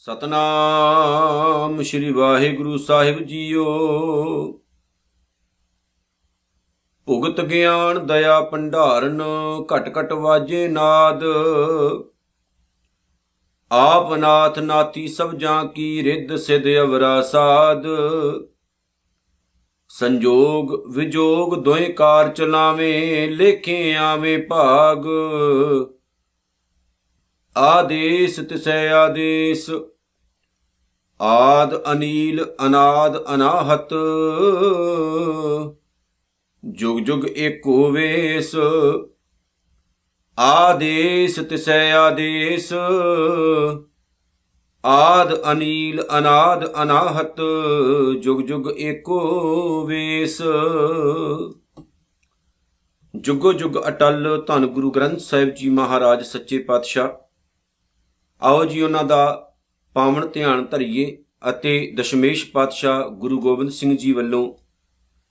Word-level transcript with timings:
ਸਤਨਾਮ 0.00 1.82
ਸ੍ਰੀ 1.82 2.12
ਵਾਹਿਗੁਰੂ 2.12 2.76
ਸਾਹਿਬ 2.76 3.18
ਜੀਓ। 3.18 3.64
ਭੁਗਤ 7.06 7.40
ਗਿਆਨ, 7.40 8.06
ਦਇਆ 8.06 8.40
ਭੰਡਾਰਨ, 8.40 9.22
ਘਟ 9.62 9.98
ਘਟ 9.98 10.12
ਵਾਜੇ 10.12 10.68
ਨਾਦ। 10.68 11.24
ਆਪ 13.72 14.14
ਨਾਥ 14.14 14.58
ਨਾਤੀ 14.58 15.08
ਸਭ 15.08 15.34
ਜਾਂ 15.34 15.64
ਕੀ 15.64 16.02
ਰਿੱਧ 16.02 16.36
ਸਿਧ 16.36 16.64
ਅਵਰਾ 16.82 17.22
ਸਾਧ 17.22 17.82
ਸੰਜੋਗ 19.88 20.96
ਵਿਜੋਗ 20.96 21.54
ਦੋਇ 21.54 21.92
ਕਾਰ 21.92 22.28
ਚਲਾਵੇਂ, 22.28 23.28
ਲੇਖੇ 23.28 23.96
ਆਵੇਂ 23.96 24.38
ਭਾਗ। 24.38 25.06
ਆਦੇਸ 27.56 28.36
ਤਿਸੈ 28.36 28.92
ਆਦੇਸ। 28.92 29.70
ਆਦ 31.20 31.92
ਅਨੀਲ, 31.92 32.44
ਅਨਾਦ 32.66 33.34
ਅਨਾਹਤ। 33.34 33.94
ਜੁਗ 36.64 36.98
ਜੁਗ 36.98 37.26
ਏਕੋ 37.36 37.90
ਵੇਸ 37.90 38.56
ਆਦੇਸ 40.38 41.36
ਤਿਸੈ 41.36 41.92
ਆਦੇਸ। 41.92 42.72
ਆਦ 44.84 45.52
ਅਨੀਲ, 45.52 46.02
ਅਨਾਦ 46.18 46.82
ਅਨਾਹਤ। 46.82 47.40
ਜੁਗ 48.20 48.40
ਜੁਗ 48.40 48.70
ਏਕੋ 48.78 49.86
ਵੇਸ 49.86 50.42
ਜੁਗੋ 53.16 53.52
ਜੁਗ 53.52 53.72
ਅਟਲ। 53.88 54.44
ਧੰਨ 54.46 54.66
ਗੁਰੂ 54.66 54.90
ਗ੍ਰੰਥ 54.90 55.18
ਸਾਹਿਬ 55.18 55.48
ਜੀ 55.48 55.70
ਮਹਾਰਾਜ, 55.70 56.22
ਸੱਚੇ 56.26 56.58
ਪਾਤਸ਼ਾਹ। 56.58 57.29
ਆਓ 58.42 58.64
ਜੀ 58.64 58.82
ਉਹਨਾਂ 58.82 59.04
ਦਾ 59.04 59.52
ਪਾਵਨ 59.94 60.28
ਧਿਆਨ 60.28 60.66
ਧਰਿਏ 60.66 61.24
ਅਤੇ 61.50 61.92
ਦਸ਼ਮੇਸ਼ 61.96 62.50
ਪਾਤਸ਼ਾਹ 62.50 63.08
ਗੁਰੂ 63.08 63.40
ਗੋਬਿੰਦ 63.40 63.70
ਸਿੰਘ 63.70 63.96
ਜੀ 63.96 64.12
ਵੱਲੋਂ 64.12 64.54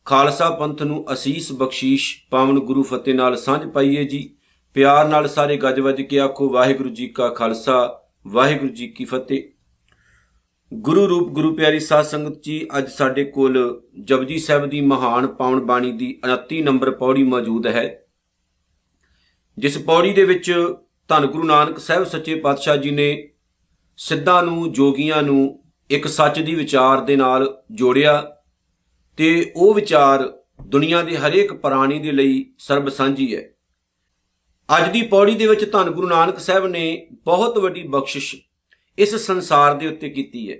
ਖਾਲਸਾ 0.05 0.49
ਪੰਥ 0.49 0.81
ਨੂੰ 0.81 1.13
ਅਸੀਸ 1.13 1.51
ਬਖਸ਼ੀਸ਼ 1.51 2.17
ਪਾਵਨ 2.29 2.59
ਗੁਰੂ 2.59 2.83
ਫਤਿਹ 2.83 3.15
ਨਾਲ 3.15 3.35
ਸਾਂਝ 3.35 3.69
ਪਾਈਏ 3.69 4.03
ਜੀ। 4.03 4.35
ਪਿਆਰ 4.73 5.07
ਨਾਲ 5.07 5.27
ਸਾਰੇ 5.27 5.57
ਗੱਜ 5.57 5.79
ਵੱਜ 5.79 6.01
ਕੇ 6.01 6.19
ਆਖੋ, 6.19 6.49
ਵਾਹਿਗੁਰੂ 6.49 6.89
ਜੀ 6.89 7.07
ਕਾ 7.07 7.29
ਖਾਲਸਾ, 7.29 8.01
ਵਾਹਿਗੁਰੂ 8.27 8.73
ਜੀ 8.73 8.87
ਕੀ 8.87 9.05
ਫਤਿਹ। 9.05 9.43
ਗੁਰੂ 10.73 11.07
ਰੂਪ, 11.07 11.29
ਗੁਰੂ 11.29 11.55
ਪਿਆਰੀ 11.55 11.79
ਸਾਧ 11.79 12.05
ਸੰਗਤ 12.05 12.43
ਜੀ, 12.43 12.67
ਅੱਜ 12.77 12.89
ਸਾਡੇ 12.89 13.23
ਕੋਲ 13.23 13.81
ਜਪਜੀ 13.99 14.39
ਸਾਹਿਬ 14.39 14.65
ਦੀ 14.65 14.81
ਮਹਾਨ 14.81 15.27
ਪਾਵਨ 15.27 15.59
ਬਾਣੀ 15.59 15.91
ਦੀ 15.91 16.21
29 16.23 16.61
ਨੰਬਰ 16.61 16.91
ਪੌੜੀ 16.91 17.23
ਮੌਜੂਦ 17.23 17.67
ਹੈ। 17.67 18.05
ਜਿਸ 19.57 19.77
ਪੌੜੀ 19.77 20.13
ਦੇ 20.13 20.23
ਵਿੱਚ 20.23 20.75
ਧੰਨ 21.09 21.25
ਗੁਰੂ 21.25 21.43
ਨਾਨਕ 21.43 21.79
ਸਾਹਿਬ 21.79 22.03
ਸੱਚੇ 22.03 22.35
ਪਾਤਸ਼ਾਹ 22.35 22.77
ਜੀ 22.77 22.91
ਨੇ 22.91 23.29
ਸਿੱਧਾਂ 23.97 24.43
ਨੂੰ, 24.43 24.71
ਜੋਗੀਆਂ 24.71 25.23
ਨੂੰ 25.23 25.63
ਇੱਕ 25.89 26.07
ਸੱਚ 26.07 26.39
ਦੀ 26.39 26.55
ਵਿਚਾਰ 26.55 27.01
ਦੇ 27.01 27.15
ਨਾਲ 27.15 27.63
ਜੋੜਿਆ 27.71 28.35
ਤੇ 29.17 29.53
ਉਹ 29.55 29.73
ਵਿਚਾਰ 29.73 30.39
ਦੁਨੀਆ 30.61 31.01
ਦੇ 31.01 31.17
ਹਰੇਕ 31.17 31.53
ਪ੍ਰਾਣੀ 31.53 31.99
ਦੇ 31.99 32.11
ਲਈ 32.11 32.53
ਸਰਬ 32.59 32.89
ਸਾਂਝੀ 32.89 33.35
ਹੈ। 33.35 33.49
ਅੱਜ 34.77 34.91
ਦੀ 34.91 35.01
ਪੌੜੀ 35.01 35.35
ਦੇ 35.35 35.47
ਵਿੱਚ 35.47 35.71
ਧੰਨ 35.71 35.89
ਗੁਰੂ 35.89 36.07
ਨਾਨਕ 36.07 36.39
ਸਾਹਿਬ 36.39 36.67
ਨੇ 36.67 37.07
ਬਹੁਤ 37.11 37.57
ਵੱਡੀ 37.57 37.83
ਬਖਸ਼ਿਸ਼ 37.83 38.35
ਇਸ 38.97 39.15
ਸੰਸਾਰ 39.15 39.73
ਦੇ 39.73 39.87
ਉੱਤੇ 39.87 40.09
ਕੀਤੀ 40.09 40.51
ਹੈ। 40.51 40.57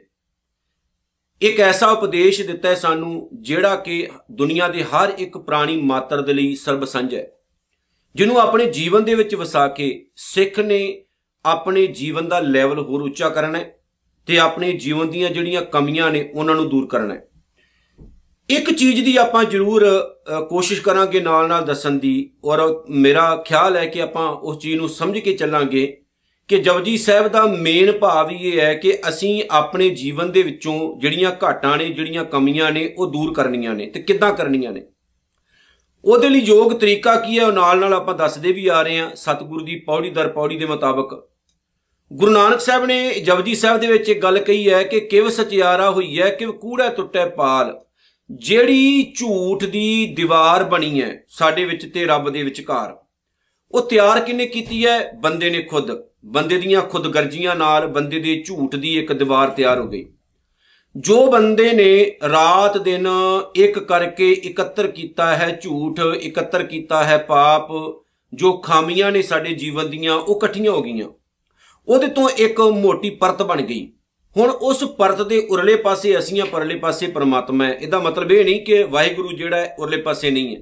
ਇੱਕ 1.42 1.60
ਐਸਾ 1.60 1.88
ਉਪਦੇਸ਼ 1.88 2.42
ਦਿੱਤਾ 2.42 2.70
ਹੈ 2.70 2.76
ਸਾਨੂੰ 2.76 3.30
ਜਿਹੜਾ 3.34 3.76
ਕਿ 3.76 4.10
ਦੁਨੀਆ 4.32 4.68
ਦੇ 4.68 4.84
ਹਰ 4.84 5.14
ਇੱਕ 5.18 5.38
ਪ੍ਰਾਣੀ 5.38 5.82
ਮਾਤਰ 5.82 6.22
ਦੇ 6.22 6.34
ਲਈ 6.34 6.56
ਸਰਬ 6.56 6.86
ਸਾਂਝਾ 6.86 7.18
ਹੈ। 7.18 7.32
ਜਿਹਨੂੰ 8.16 8.40
ਆਪਣੇ 8.40 8.66
ਜੀਵਨ 8.66 9.04
ਦੇ 9.04 9.14
ਵਿੱਚ 9.14 9.36
ਵਸਾ 9.36 9.68
ਕੇ 9.68 10.06
ਸਿੱਖ 10.16 10.60
ਨੇ 10.60 11.06
ਆਪਣੇ 11.46 11.88
ਜੀਵਨ 11.88 12.28
ਦਾ 12.28 12.40
ਲੈਵਲ 12.40 12.80
ਹੋਰ 12.80 13.02
ਉੱਚਾ 13.02 13.30
ਕਰਨਾ 13.30 13.60
ਹੈ 13.60 13.76
ਤੇ 14.28 14.40
ਆਪਣੇ 14.40 14.72
ਜੀਵਨ 14.74 15.10
ਦੀਆਂ 15.10 15.30
ਜਿਹੜੀਆਂ 15.30 15.62
ਕਮੀਆਂ 15.62 16.12
ਨੇ 16.12 16.30
ਉਹਨਾਂ 16.34 16.56
ਨੂੰ 16.56 16.70
ਦੂਰ 16.70 16.88
ਕਰਨਾ 16.88 17.14
ਹੈ। 17.14 17.26
ਇੱਕ 18.50 18.72
ਚੀਜ਼ 18.72 19.06
ਦੀ 19.06 19.16
ਆਪਾਂ 19.18 19.44
ਜ਼ਰੂਰ 19.44 19.86
ਕੋਸ਼ਿਸ਼ 20.50 20.82
ਕਰਾਂਗੇ 20.82 21.20
ਨਾਲ 21.20 21.48
ਨਾਲ 21.48 21.66
ਦੱਸਣ 21.66 21.92
ਦੀ 21.92 22.34
ਔਰ 22.44 22.84
ਮੇਰਾ 22.90 23.36
ਖਿਆਲ 23.48 23.78
ਹੈ 23.78 23.86
ਕਿ 23.86 24.02
ਆਪਾਂ 24.02 24.28
ਉਸ 24.28 24.60
ਚੀਜ਼ 24.60 24.76
ਨੂੰ 24.76 24.90
ਸਮਝ 24.90 25.20
ਕੇ 25.20 25.34
ਚੱਲਾਂਗੇ 25.34 26.02
ਕਿ 26.48 26.58
ਜਪਜੀ 26.58 26.98
ਸਾਹਿਬ 26.98 27.28
ਦਾ 27.28 27.46
ਮੇਨ 27.46 27.92
ਭਾਵ 27.92 28.32
ਇਹ 28.32 28.60
ਹੈ 28.60 28.74
ਕਿ 28.74 28.94
ਅਸੀਂ 29.10 29.44
ਆਪਣੇ 29.52 29.90
ਜੀਵਨ 29.90 30.32
ਦੇ 30.32 30.42
ਵਿੱਚੋਂ 30.42 31.00
ਜਿਹੜੀਆਂ 31.00 31.32
ਘਾਟਾਂ 31.44 31.78
ਨੇ, 31.78 31.86
ਜਿਹੜੀਆਂ 31.86 32.26
ਕਮੀਆਂ 32.26 32.72
ਨੇ 32.72 32.94
ਉਹ 32.98 33.12
ਦੂਰ 33.12 33.34
ਕਰਨੀਆਂ 33.34 33.74
ਨੇ 33.74 33.86
ਤੇ 33.86 34.02
ਕਿੱਦਾਂ 34.02 34.34
ਕਰਨੀਆਂ 34.34 34.72
ਨੇ। 34.72 34.82
ਉਹਦੇ 36.06 36.30
ਲਈ 36.30 36.40
ਯੋਗ 36.40 36.72
ਤਰੀਕਾ 36.74 37.16
ਕੀ 37.16 37.40
ਹੈ? 37.40 37.46
ਉਹ 37.46 37.52
ਨਾਲ 37.52 37.80
ਨਾਲ 37.80 37.94
ਆਪਾਂ 37.94 38.14
ਦੱਸਦੇ 38.14 38.52
ਵੀ 38.52 38.68
ਆ 38.68 38.82
ਰਹੇ 38.82 39.00
ਹਾਂ 39.00 39.10
ਸਤਿਗੁਰੂ 39.16 39.66
ਦੀ 39.66 39.76
ਪੌੜੀ 39.80 40.10
ਦਰ 40.10 40.28
ਪੌੜੀ 40.28 40.58
ਦੇ 40.58 40.66
ਮੁਤਾਬਕ। 40.66 41.28
ਗੁਰੂ 42.12 42.32
ਨਾਨਕ 42.32 42.60
ਸਾਹਿਬ 42.60 42.86
ਨੇ 42.86 43.20
ਜਪਜੀ 43.20 43.56
ਸਾਹਿਬ 43.56 43.80
ਦੇ 43.80 43.88
ਵਿੱਚ 43.88 44.10
ਇੱਕ 44.10 44.22
ਗੱਲ 44.24 44.40
ਕਹੀ 44.40 44.70
ਹੈ 44.70 44.84
ਕਿ 44.84 45.00
ਕਿਵ 45.00 45.30
ਸਚਿਆਰਾ 45.30 45.90
ਹੋਈ 45.92 46.20
ਹੈ 46.22 46.30
ਕਿ 46.30 46.46
ਕੂੜਾ 46.46 46.90
ਟੁੱਟੇ 46.90 47.26
ਪਾਲ। 47.30 47.80
ਜਿਹੜੀ 48.30 49.14
ਝੂਠ 49.16 49.64
ਦੀ 49.64 50.14
ਦੀਵਾਰ 50.16 50.64
ਬਣੀ 50.64 51.02
ਹੈ 51.02 51.24
ਸਾਡੇ 51.28 51.66
ਵਿੱਚ 51.66 51.86
ਤੇ 51.94 52.06
ਰੱਬ 52.06 52.30
ਦੇ 52.30 52.44
ਵਿਚਕਾਰ, 52.44 52.96
ਉਹ 53.72 53.82
ਤਿਆਰ 53.82 54.20
ਕਿਨੇ 54.22 54.46
ਕੀਤੀ 54.46 54.86
ਹੈ? 54.86 55.12
ਬੰਦੇ 55.14 55.50
ਨੇ 55.50 55.62
ਖੁਦ। 55.62 55.92
ਬੰਦੇ 56.26 56.58
ਦੀਆਂ 56.58 56.82
ਖੁਦਗਰਜ਼ੀਆਂ 56.82 57.56
ਨਾਲ 57.56 57.88
ਬੰਦੇ 57.88 58.20
ਦੇ 58.20 58.44
ਝੂਠ 58.46 58.76
ਦੀ 58.76 58.98
ਇੱਕ 59.00 59.14
ਦੀਵਾਰ 59.14 59.50
ਤਿਆਰ 59.50 59.80
ਹੋ 59.80 59.88
ਗਈ। 59.88 60.06
ਜੋ 60.96 61.32
ਬੰਦੇ 61.32 61.74
ਨੇ 61.74 62.18
ਰਾਤ 62.32 62.78
ਦਿਨ 62.78 63.08
ਇੱਕ 63.56 63.80
ਕਰਕੇ 63.80 64.32
ਇਕੱਤਰ 64.32 64.88
ਕੀਤਾ 64.88 65.36
ਹੈ 65.36 65.60
ਝੂਠ, 65.62 66.00
ਇਕੱਤਰ 66.22 66.64
ਕੀਤਾ 66.64 67.04
ਹੈ 67.04 67.18
ਪਾਪ, 67.18 67.68
ਜੋ 68.34 68.54
ਖਾਮੀਆਂ 68.58 69.12
ਨੇ 69.12 69.22
ਸਾਡੇ 69.22 69.54
ਜੀਵਨ 69.54 69.90
ਦੀਆਂ, 69.90 70.16
ਉਹ 70.16 70.36
ਇਕੱਠੀਆਂ 70.36 70.72
ਹੋ 70.72 70.82
ਗਈਆਂ। 70.82 71.10
ਉਹਦੇ 71.88 72.08
ਤੋਂ 72.08 72.30
ਇੱਕ 72.30 72.62
ਮੋਟੀ 72.62 73.10
ਪਰਤ 73.10 73.42
ਬਣ 73.42 73.62
ਗਈ। 73.62 73.94
ਹੁਣ 74.38 74.50
ਉਸ 74.50 74.84
ਪਰਤ 74.84 75.22
ਦੇ 75.22 75.48
ਉਰਲੇ 75.50 75.76
ਪਾਸੇ 75.76 76.20
ਅਸੀਂ 76.20 76.42
ਆ 76.42 76.46
ਪਰਲੇ 76.46 76.76
ਪਾਸੇ 76.76 77.08
ਪਰਮਾਤਮਾ 77.08 77.66
ਹੈ। 77.66 77.74
ਇਹਦਾ 77.74 78.00
ਮਤਲਬ 78.00 78.32
ਇਹ 78.32 78.46
ਨਹੀਂ 78.46 78.66
ਕਿ 78.66 78.84
ਵਾਹਿਗੁਰੂ 78.84 79.32
ਜਿਹੜਾ 79.32 79.58
ਹੈ, 79.58 79.76
ਉਰਲੇ 79.80 79.98
ਪਾਸੇ 79.98 80.32
ਨਹੀਂ 80.32 80.56
ਹੈ। 80.56 80.62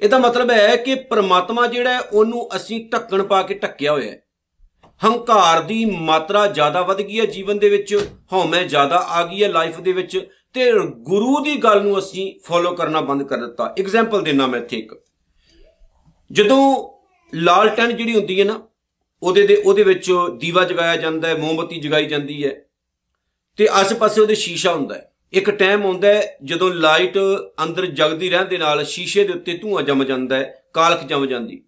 ਇਹਦਾ 0.00 0.18
ਮਤਲਬ 0.18 0.50
ਹੈ 0.50 0.76
ਕਿ 0.76 0.94
ਪਰਮਾਤਮਾ 0.94 1.66
ਜਿਹੜਾ 1.66 1.94
ਹੈ, 1.94 2.00
ਉਹਨੂੰ 2.00 2.56
ਅਸੀਂ 2.56 2.90
ਢੱਕਣ 2.92 3.22
ਪਾ 3.22 3.42
ਕੇ 3.42 3.54
ਢੱਕਿਆ 3.54 3.92
ਹੋਇਆ 3.92 4.10
ਹੈ। 4.10 4.23
ਹੰਕਾਰ 5.00 5.62
ਦੀ 5.62 5.84
ਮਾਤਰਾ 5.84 6.46
ਜ਼ਿਆਦਾ 6.46 6.82
ਵੱਧ 6.82 7.02
ਗਈ 7.02 7.20
ਹੈ 7.20 7.24
ਜੀਵਨ 7.24 7.58
ਦੇ 7.58 7.68
ਵਿੱਚ, 7.68 8.08
ਹਉਮੈ 8.32 8.62
ਜ਼ਿਆਦਾ 8.62 8.96
ਆ 8.96 9.24
ਗਈ 9.26 9.42
ਹੈ 9.42 9.48
ਲਾਈਫ 9.48 9.80
ਦੇ 9.80 9.92
ਵਿੱਚ 9.92 10.28
ਤੇ 10.52 10.72
ਗੁਰੂ 10.82 11.40
ਦੀ 11.40 11.56
ਗੱਲ 11.56 11.82
ਨੂੰ 11.82 11.98
ਅਸੀਂ 11.98 12.32
ਫੋਲੋ 12.44 12.72
ਕਰਨਾ 12.72 13.00
ਬੰਦ 13.00 13.22
ਕਰ 13.22 13.38
ਦਿੱਤਾ। 13.38 13.74
ਐਗਜ਼ਾਮਪਲ 13.78 14.22
ਦੇਣਾ 14.22 14.46
ਮੈਂ 14.46 14.60
ਇੱਥੇ 14.60 14.76
ਇੱਕ। 14.76 14.94
ਜਦੋਂ 16.32 16.90
ਲਾਲਟਨ 17.32 17.96
ਜਿਹੜੀ 17.96 18.14
ਹੁੰਦੀ 18.14 18.38
ਹੈ 18.40 18.44
ਨਾ, 18.44 18.60
ਉਹਦੇ 19.22 19.46
ਦੇ 19.46 19.56
ਉਹਦੇ 19.56 19.82
ਵਿੱਚ 19.82 20.12
ਦੀਵਾ 20.38 20.64
ਜਗਾਇਆ 20.64 20.96
ਜਾਂਦਾ 20.96 21.28
ਹੈ, 21.28 21.34
ਮੋਮਬਤੀ 21.34 21.80
ਜਗਾਈ 21.80 22.06
ਜਾਂਦੀ 22.06 22.44
ਹੈ 22.44 22.54
ਤੇ 23.56 23.68
ਆਸ-ਪਾਸੇ 23.72 24.20
ਉਹਦੇ 24.20 24.34
ਸ਼ੀਸ਼ਾ 24.34 24.72
ਹੁੰਦਾ 24.74 24.94
ਹੈ। 24.94 25.10
ਇੱਕ 25.32 25.50
ਟਾਈਮ 25.50 25.84
ਹੁੰਦਾ 25.84 26.08
ਹੈ 26.08 26.36
ਜਦੋਂ 26.44 26.70
ਲਾਈਟ 26.70 27.18
ਅੰਦਰ 27.64 27.86
ਜਗਦੀ 27.86 28.30
ਰਹਿਣ 28.30 28.44
ਦੇ 28.44 28.58
ਨਾਲ 28.58 28.84
ਸ਼ੀਸ਼ੇ 28.84 29.24
ਦੇ 29.24 29.32
ਉੱਤੇ 29.32 29.56
ਧੂਆਂ 29.56 29.82
ਜਮ 29.82 30.04
ਜਾਂਦਾ 30.04 30.36
ਹੈ, 30.36 30.64
ਕਾਲਖ 30.72 31.04
ਜਮ 31.04 31.26
ਜਾਂਦੀ। 31.26 31.63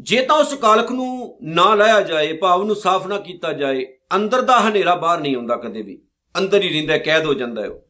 ਜੇ 0.00 0.22
ਤਾਂ 0.22 0.36
ਉਸ 0.36 0.54
ਕਾਲਖ 0.54 0.92
ਨੂੰ 0.92 1.38
ਨਾ 1.42 1.74
ਲਾਇਆ 1.74 2.00
ਜਾਏ, 2.00 2.32
ਭਾਵ 2.32 2.64
ਨੂੰ 2.64 2.76
ਸਾਫ਼ 2.76 3.06
ਨਾ 3.06 3.18
ਕੀਤਾ 3.18 3.52
ਜਾਏ, 3.52 3.86
ਅੰਦਰ 4.16 4.42
ਦਾ 4.42 4.60
ਹਨੇਰਾ 4.60 4.94
ਬਾਹਰ 4.94 5.20
ਨਹੀਂ 5.20 5.36
ਆਉਂਦਾ 5.36 5.56
ਕਦੇ 5.56 5.82
ਵੀ। 5.82 6.02
ਅੰਦਰ 6.38 6.62
ਹੀ 6.62 6.68
ਰਹਿੰਦਾ, 6.68 6.98
ਕੈਦ 6.98 7.26
ਹੋ 7.26 7.34
ਜਾਂਦਾ 7.34 7.62
ਹੈ 7.62 7.68
ਉਹ। 7.68 7.86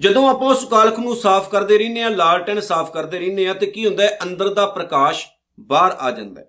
ਜਦੋਂ 0.00 0.28
ਆਪਾਂ 0.28 0.48
ਉਸ 0.48 0.64
ਕਾਲਖ 0.64 0.98
ਨੂੰ 0.98 1.16
ਸਾਫ਼ 1.16 1.50
ਕਰਦੇ 1.50 1.78
ਰਹਿੰਦੇ 1.78 2.02
ਆ 2.02 2.08
ਲਾਲਟਨ 2.08 2.60
ਸਾਫ਼ 2.60 2.92
ਕਰਦੇ 2.92 3.18
ਰਹਿੰਦੇ 3.18 3.48
ਆ 3.48 3.52
ਤੇ 3.52 3.66
ਕੀ 3.66 3.86
ਹੁੰਦਾ 3.86 4.04
ਹੈ? 4.04 4.18
ਅੰਦਰ 4.22 4.54
ਦਾ 4.54 4.66
ਪ੍ਰਕਾਸ਼ 4.66 5.26
ਬਾਹਰ 5.60 5.96
ਆ 5.98 6.10
ਜਾਂਦਾ 6.10 6.40
ਹੈ। 6.40 6.46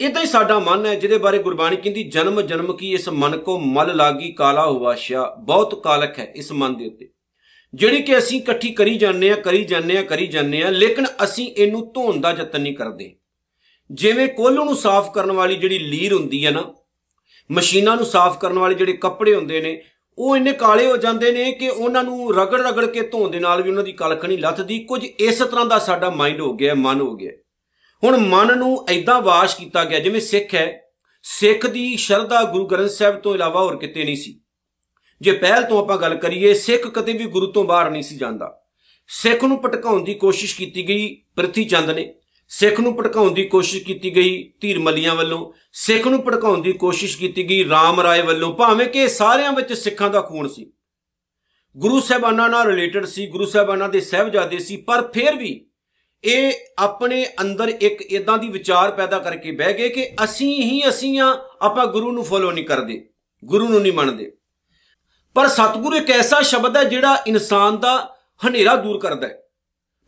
ਇਦਾਂ 0.00 0.22
ਹੀ 0.22 0.26
ਸਾਡਾ 0.26 0.58
ਮਨ 0.58 0.86
ਹੈ, 0.86 0.94
ਜਿਹਦੇ 0.94 1.18
ਬਾਰੇ 1.18 1.38
ਗੁਰਬਾਣੀ 1.38 1.76
ਕਹਿੰਦੀ, 1.76 2.02
ਜਨਮ 2.02 2.40
ਜਨਮ 2.40 2.72
ਕੀ 2.72 2.92
ਇਸ 2.92 3.08
ਮਨ 3.08 3.38
ਕੋ 3.38 3.58
ਮਲ 3.58 3.96
ਲਾਗੀ 3.96 4.32
ਕਾਲਾ 4.32 4.66
ਹੋਵਾਸ਼ਿਆ 4.66 5.34
ਬਹੁਤ 5.38 5.82
ਕਾਲਕ 5.82 6.18
ਹੈ 6.18 6.32
ਇਸ 6.36 6.52
ਮਨ 6.52 6.76
ਦੇ 6.76 6.86
ਉੱਤੇ। 6.86 7.08
ਜਿਹੜੀ 7.74 8.02
ਕਿ 8.02 8.18
ਅਸੀਂ 8.18 8.40
ਇਕੱਠੀ 8.40 8.70
ਕਰੀ 8.72 8.98
ਜਾਂਦੇ 8.98 9.32
ਆ 9.32 9.36
ਕਰੀ 9.36 9.64
ਜਾਂਦੇ 9.64 9.98
ਆ 9.98 10.02
ਕਰੀ 10.02 10.26
ਜਾਂਦੇ 10.26 10.62
ਆ 10.62 10.70
ਲੇਕਿਨ 10.70 11.06
ਅਸੀਂ 11.24 11.48
ਇਹਨੂੰ 11.48 11.92
ਧੋਣ 11.94 12.20
ਦਾ 12.20 12.30
ਯਤਨ 12.30 12.60
ਨਹੀਂ 12.60 12.76
ਕਰਦੇ। 12.76 13.17
ਜਿਵੇਂ 13.90 14.28
ਕੋਲੋਂ 14.28 14.64
ਨੂੰ 14.64 14.76
ਸਾਫ਼ 14.76 15.12
ਕਰਨ 15.12 15.32
ਵਾਲੀ 15.32 15.56
ਜਿਹੜੀ 15.56 15.78
ਲੀਰ 15.78 16.12
ਹੁੰਦੀ 16.12 16.46
ਹੈ 16.46 16.50
ਨਾ, 16.50 16.74
ਮਸ਼ੀਨਾਂ 17.52 17.96
ਨੂੰ 17.96 18.06
ਸਾਫ਼ 18.06 18.38
ਕਰਨ 18.38 18.58
ਵਾਲੇ 18.58 18.74
ਜਿਹੜੇ 18.74 18.92
ਕੱਪੜੇ 18.92 19.34
ਹੁੰਦੇ 19.34 19.60
ਨੇ, 19.60 19.82
ਉਹ 20.18 20.36
ਇੰਨੇ 20.36 20.52
ਕਾਲੇ 20.52 20.86
ਹੋ 20.86 20.96
ਜਾਂਦੇ 20.96 21.32
ਨੇ 21.32 21.52
ਕਿ 21.52 21.68
ਉਹਨਾਂ 21.68 22.04
ਨੂੰ 22.04 22.34
ਰਗੜ 22.34 22.60
ਰਗੜ 22.60 22.86
ਕੇ 22.86 23.00
ਧੋਣ 23.00 23.30
ਦੇ 23.30 23.38
ਨਾਲ 23.38 23.62
ਵੀ 23.62 23.70
ਉਹਨਾਂ 23.70 23.84
ਦੀ 23.84 23.92
ਕਲਕ 23.92 24.24
ਨਹੀਂ 24.24 24.38
ਲੱਥਦੀ। 24.38 24.78
ਕੁਝ 24.78 25.04
ਇਸ 25.04 25.38
ਤਰ੍ਹਾਂ 25.38 25.66
ਦਾ 25.66 25.78
ਸਾਡਾ 25.78 26.10
ਮਾਈਂਡ 26.10 26.40
ਹੋ 26.40 26.52
ਗਿਆ, 26.54 26.74
ਮਨ 26.74 27.00
ਹੋ 27.00 27.16
ਗਿਆ। 27.16 27.32
ਹੁਣ 28.04 28.16
ਮਨ 28.16 28.58
ਨੂੰ 28.58 28.86
ਐਦਾਂ 28.88 29.22
ਵਾਸ਼ 29.22 29.56
ਕੀਤਾ 29.56 29.84
ਗਿਆ, 29.84 29.98
ਜਿਵੇਂ 29.98 30.20
ਸਿੱਖ 30.20 30.54
ਹੈ, 30.54 30.82
ਸਿੱਖ 31.22 31.66
ਦੀ 31.66 31.96
ਸ਼ਰਧਾ 31.96 32.42
ਗੁਰੂ 32.42 32.66
ਗ੍ਰੰਥ 32.66 32.90
ਸਾਹਿਬ 32.90 33.16
ਤੋਂ 33.16 33.34
ਇਲਾਵਾ 33.34 33.60
ਹੋਰ 33.60 33.76
ਕਿਤੇ 33.76 34.04
ਨਹੀਂ 34.04 34.16
ਸੀ। 34.16 34.40
ਜੇ 35.20 35.32
ਪਹਿਲ 35.32 35.62
ਤੋਂ 35.62 35.78
ਆਪਾਂ 35.78 35.98
ਗੱਲ 35.98 36.14
ਕਰੀਏ, 36.14 36.54
ਸਿੱਖ 36.54 36.88
ਕਦੇ 36.88 37.12
ਵੀ 37.12 37.24
ਗੁਰੂ 37.24 37.46
ਤੋਂ 37.46 37.64
ਬਾਹਰ 37.64 37.90
ਨਹੀਂ 37.90 38.02
ਸੀ 38.02 38.16
ਜਾਂਦਾ। 38.16 38.62
ਸਿੱਖ 39.08 39.44
ਨੂੰ 39.44 39.62
ਭਟਕਾਉਣ 39.62 40.04
ਦੀ 40.04 40.14
ਕੋਸ਼ਿਸ਼ 40.14 40.56
ਕੀਤੀ 40.56 40.88
ਗਈ, 40.88 41.22
ਪ੍ਰਿਥੀ 41.36 41.64
ਚੰਦ 41.64 41.90
ਨੇ। 41.90 42.14
ਸਿੱਖ 42.50 42.80
ਨੂੰ 42.80 42.94
ਭਟਕਾਉਣ 42.96 43.34
ਦੀ 43.34 43.44
ਕੋਸ਼ਿਸ਼ 43.44 43.84
ਕੀਤੀ 43.84 44.14
ਗਈ 44.16 44.52
ਧੀਰ 44.60 44.78
ਮਲੀਆਂ 44.78 45.14
ਵੱਲੋਂ। 45.14 45.52
ਸਿੱਖ 45.72 46.06
ਨੂੰ 46.06 46.22
ਭਟਕਾਉਣ 46.22 46.62
ਦੀ 46.62 46.72
ਕੋਸ਼ਿਸ਼ 46.72 47.16
ਕੀਤੀ 47.18 47.48
ਗਈ 47.48 47.68
ਰਾਮ 47.68 48.00
ਰਾਏ 48.00 48.22
ਵੱਲੋਂ, 48.22 48.52
ਭਾਵੇਂ 48.54 48.86
ਕਿ 48.86 49.08
ਸਾਰਿਆਂ 49.08 49.52
ਵਿੱਚ 49.52 49.72
ਸਿੱਖਾਂ 49.72 50.10
ਦਾ 50.10 50.20
ਖੂਨ 50.20 50.48
ਸੀ। 50.48 50.70
ਗੁਰੂ 51.76 52.00
ਸਾਹਿਬਾਨਾਂ 52.00 52.48
ਨਾਲ 52.48 52.66
ਰਿਲੇਟਡ 52.66 53.06
ਸੀ, 53.06 53.26
ਗੁਰੂ 53.26 53.46
ਸਾਹਿਬਾਨਾਂ 53.46 53.88
ਦੇ 53.88 54.00
ਸਹਿਬਜ਼ਾਦੇ 54.00 54.58
ਸੀ, 54.58 54.76
ਪਰ 54.76 55.02
ਫਿਰ 55.14 55.36
ਵੀ 55.36 55.64
ਇਹ 56.24 56.52
ਆਪਣੇ 56.78 57.24
ਅੰਦਰ 57.40 57.68
ਇੱਕ 57.68 58.00
ਇਦਾਂ 58.02 58.38
ਦੀ 58.38 58.48
ਵਿਚਾਰ 58.48 58.92
ਪੈਦਾ 58.92 59.18
ਕਰਕੇ 59.18 59.50
ਬਹਿ 59.50 59.72
ਗਏ 59.72 59.88
ਕਿ 59.88 60.08
ਅਸੀਂ 60.24 60.62
ਹੀ 60.62 60.88
ਅਸੀਂ 60.88 61.18
ਆ 61.20 61.26
ਆਪਾਂ 61.62 61.86
ਗੁਰੂ 61.86 62.12
ਨੂੰ 62.12 62.24
ਫੋਲੋ 62.24 62.50
ਨਹੀਂ 62.52 62.64
ਕਰਦੇ, 62.64 63.04
ਗੁਰੂ 63.44 63.68
ਨੂੰ 63.68 63.80
ਨਹੀਂ 63.80 63.92
ਮੰਨਦੇ। 63.92 64.30
ਪਰ 65.36 65.48
ਸਤਿਗੁਰੂ 65.48 65.96
ਇੱਕ 65.96 66.10
ਐਸਾ 66.10 66.40
ਸ਼ਬਦ 66.42 66.76
ਹੈ 66.76 66.84
ਜਿਹੜਾ 66.84 67.22
ਇਨਸਾਨ 67.26 67.78
ਦਾ 67.78 68.16
ਹਨੇਰਾ 68.46 68.76
ਦੂਰ 68.76 68.98
ਕਰਦਾ 68.98 69.28
ਹੈ। 69.28 69.42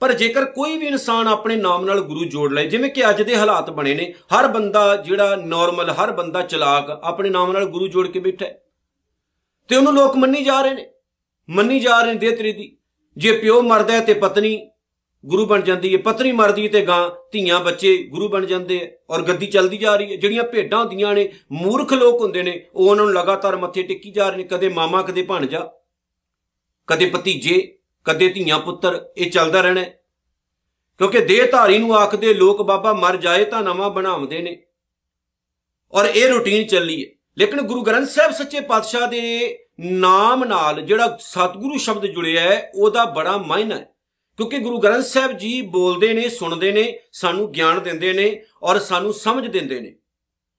ਪਰ 0.00 0.12
ਜੇਕਰ 0.12 0.44
ਕੋਈ 0.44 0.76
ਵੀ 0.76 0.87
ਇਨਸਾਨ 0.87 1.29
ਆਪਣੇ 1.29 1.56
ਨਾਮ 1.56 1.85
ਨਾਲ 1.85 2.00
ਗੁਰੂ 2.00 2.25
ਜੋੜ 2.25 2.52
ਲਏ, 2.52 2.67
ਜਿਵੇਂ 2.67 2.91
ਕਿ 2.91 3.11
ਅੱਜ 3.11 3.23
ਦੇ 3.23 3.37
ਹਾਲਾਤ 3.37 3.70
ਬਣੇ 3.70 3.94
ਨੇ, 3.94 4.14
ਹਰ 4.38 4.49
ਬੰਦਾ 4.49 4.97
ਜਿਹੜਾ 4.97 5.37
ਨਾਰਮਲ 5.37 5.91
ਹਰ 5.91 6.12
ਬੰਦਾ 6.12 6.43
ਚਲਾਕ 6.43 6.91
ਆਪਣੇ 6.91 7.31
ਨਾਮ 7.31 7.52
ਨਾਲ 7.52 7.64
ਗੁਰੂ 7.64 7.88
ਜੋੜ 7.88 8.08
ਕੇ 8.08 8.20
ਬੈਠਾ 8.20 8.47
ਹੈ। 8.47 8.62
ਤੇ 9.69 9.76
ਉਹਨੂੰ 9.76 9.94
ਲੋਕ 9.94 10.17
ਮੰਨੀ 10.17 10.44
ਜਾ 10.44 10.62
ਰਹੇ 10.62 10.75
ਨੇ। 10.75 10.91
ਮੰਨੀ 11.49 11.81
ਜਾ 11.81 12.00
ਰਹੇ 12.00 12.12
ਨੇ 12.12 12.19
ਦੇ 12.19 12.31
ਤਰੀ 12.31 12.52
ਦੀ। 12.52 12.76
ਜੇ 13.17 13.32
ਪਿਓ 13.32 13.62
ਮਰਦਾ 13.62 13.93
ਹੈ 13.93 14.00
ਤੇ 14.00 14.14
ਪਤਨੀ 14.14 14.70
ਗੁਰੂ 15.26 15.47
ਬਣ 15.47 15.61
ਜਾਂਦੀ 15.61 15.93
ਹੈ। 15.93 15.99
ਪਤਨੀ 15.99 16.32
ਮਰਦੀ 16.32 16.69
ਤੇ 16.69 16.87
ਗਾਂ, 16.87 17.11
ਧੀਆਂ, 17.32 17.61
ਬੱਚੇ 17.61 17.96
ਗੁਰੂ 17.96 18.29
ਬਣ 18.29 18.46
ਜਾਂਦੇ 18.46 18.81
ਆ 18.82 19.14
ਔਰ 19.14 19.23
ਗੱਦੀ 19.23 19.46
ਚੱਲਦੀ 19.46 19.76
ਜਾ 19.76 19.96
ਰਹੀ 19.96 20.11
ਹੈ। 20.11 20.17
ਜਿਹੜੀਆਂ 20.17 20.44
ਭੇਡਾਂ 20.44 20.79
ਹੁੰਦੀਆਂ 20.79 21.14
ਨੇ, 21.14 21.32
ਮੂਰਖ 21.53 21.93
ਲੋਕ 21.93 22.20
ਹੁੰਦੇ 22.20 22.43
ਨੇ, 22.43 22.67
ਉਹ 22.75 22.91
ਉਹਨਾਂ 22.91 23.05
ਨੂੰ 23.05 23.14
ਲਗਾਤਾਰ 23.14 23.56
ਮੱਥੇ 23.56 23.82
ਟੇਕੀ 23.82 24.11
ਜਾ 24.11 24.29
ਰਹੇ 24.29 24.37
ਨੇ। 24.37 24.44
ਕਦੇ 24.44 24.69
ਮਾਮਾ, 24.69 25.03
ਕਦੇ 25.03 25.23
ਭਾਣਜਾ, 25.23 25.70
ਕਦੇ 26.87 27.11
ਭਤੀਜੇ 27.14 27.76
ਕਦੇ 28.12 28.28
ਧੀਆਂ 28.28 28.58
ਪੁੱਤਰ, 28.58 29.08
ਇਹ 29.16 29.30
ਚੱਲਦਾ 29.30 29.60
ਰਹਿਣਾ 29.60 29.82
ਕਿਉਂਕਿ 30.98 31.20
ਦੇਹ 31.20 31.52
ਧਾਰੀ 31.52 31.78
ਨੂੰ 31.78 31.96
ਆਖਦੇ 31.96 32.34
ਲੋਕ 32.34 32.62
ਬਾਬਾ 32.62 32.92
ਮਰ 32.92 33.16
ਜਾਏ 33.16 33.44
ਤਾਂ 33.44 33.62
ਨਵਾਂ 33.62 33.90
ਬਣਾਉਂਦੇ 33.90 34.38
ਨੇ। 34.38 34.62
ਔਰ 35.92 36.04
ਇਹ 36.04 36.28
ਰੁਟੀਨ 36.28 36.66
ਚੱਲੀ 36.66 37.04
ਹੈ। 37.04 37.10
ਲੇਕਿਨ 37.38 37.62
ਗੁਰੂ 37.62 37.82
ਗ੍ਰੰਥ 37.82 38.08
ਸਾਹਿਬ 38.08 38.32
ਸੱਚੇ 38.32 38.60
ਪਾਤਸ਼ਾਹ 38.60 39.06
ਦੇ 39.06 39.58
ਨਾਮ 39.80 40.44
ਨਾਲ 40.44 40.80
ਜਿਹੜਾ 40.80 41.16
ਸਤਿਗੁਰੂ 41.20 41.78
ਸ਼ਬਦ 41.78 42.06
ਜੁੜਿਆ 42.06 42.40
ਹੈ, 42.40 42.72
ਉਹਦਾ 42.74 43.04
ਬੜਾ 43.04 43.36
ਮਾਇਨਾ 43.36 43.76
ਹੈ। 43.76 43.94
ਕਿਉਂਕਿ 44.36 44.58
ਗੁਰੂ 44.58 44.78
ਗ੍ਰੰਥ 44.78 45.04
ਸਾਹਿਬ 45.04 45.32
ਜੀ 45.32 45.62
ਬੋਲਦੇ 45.62 46.14
ਨੇ, 46.14 46.28
ਸੁਣਦੇ 46.28 46.72
ਨੇ, 46.72 46.98
ਸਾਨੂੰ 47.12 47.52
ਗਿਆਨ 47.52 47.82
ਦਿੰਦੇ 47.82 48.12
ਨੇ 48.12 48.42
ਔਰ 48.62 48.78
ਸਾਨੂੰ 48.78 49.14
ਸਮਝ 49.14 49.46
ਦਿੰਦੇ 49.46 49.80
ਨੇ। 49.80 49.94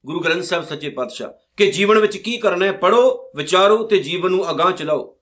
ਗੁਰੂ 0.06 0.20
ਗ੍ਰੰਥ 0.20 0.44
ਸਾਹਿਬ 0.44 0.66
ਸੱਚੇ 0.66 0.90
ਪਾਤਸ਼ਾਹ, 0.90 1.30
ਕਿ 1.58 1.72
ਜੀਵਨ 1.72 2.00
ਵਿੱਚ 2.00 2.18
ਕੀ 2.18 2.38
ਕਰਨਾ 2.38 2.66
ਹੈ 2.66 2.72
ਪੜੋ 2.72 3.32
ਵਿਚਾਰੋ 3.36 3.84
ਤੇ 3.84 3.98
ਜੀਵਨ 3.98 4.32
ਨੂੰ 4.32 4.52
ਅਗਾਹ 4.52 4.72
ਚਲਾਓ। 4.72 5.21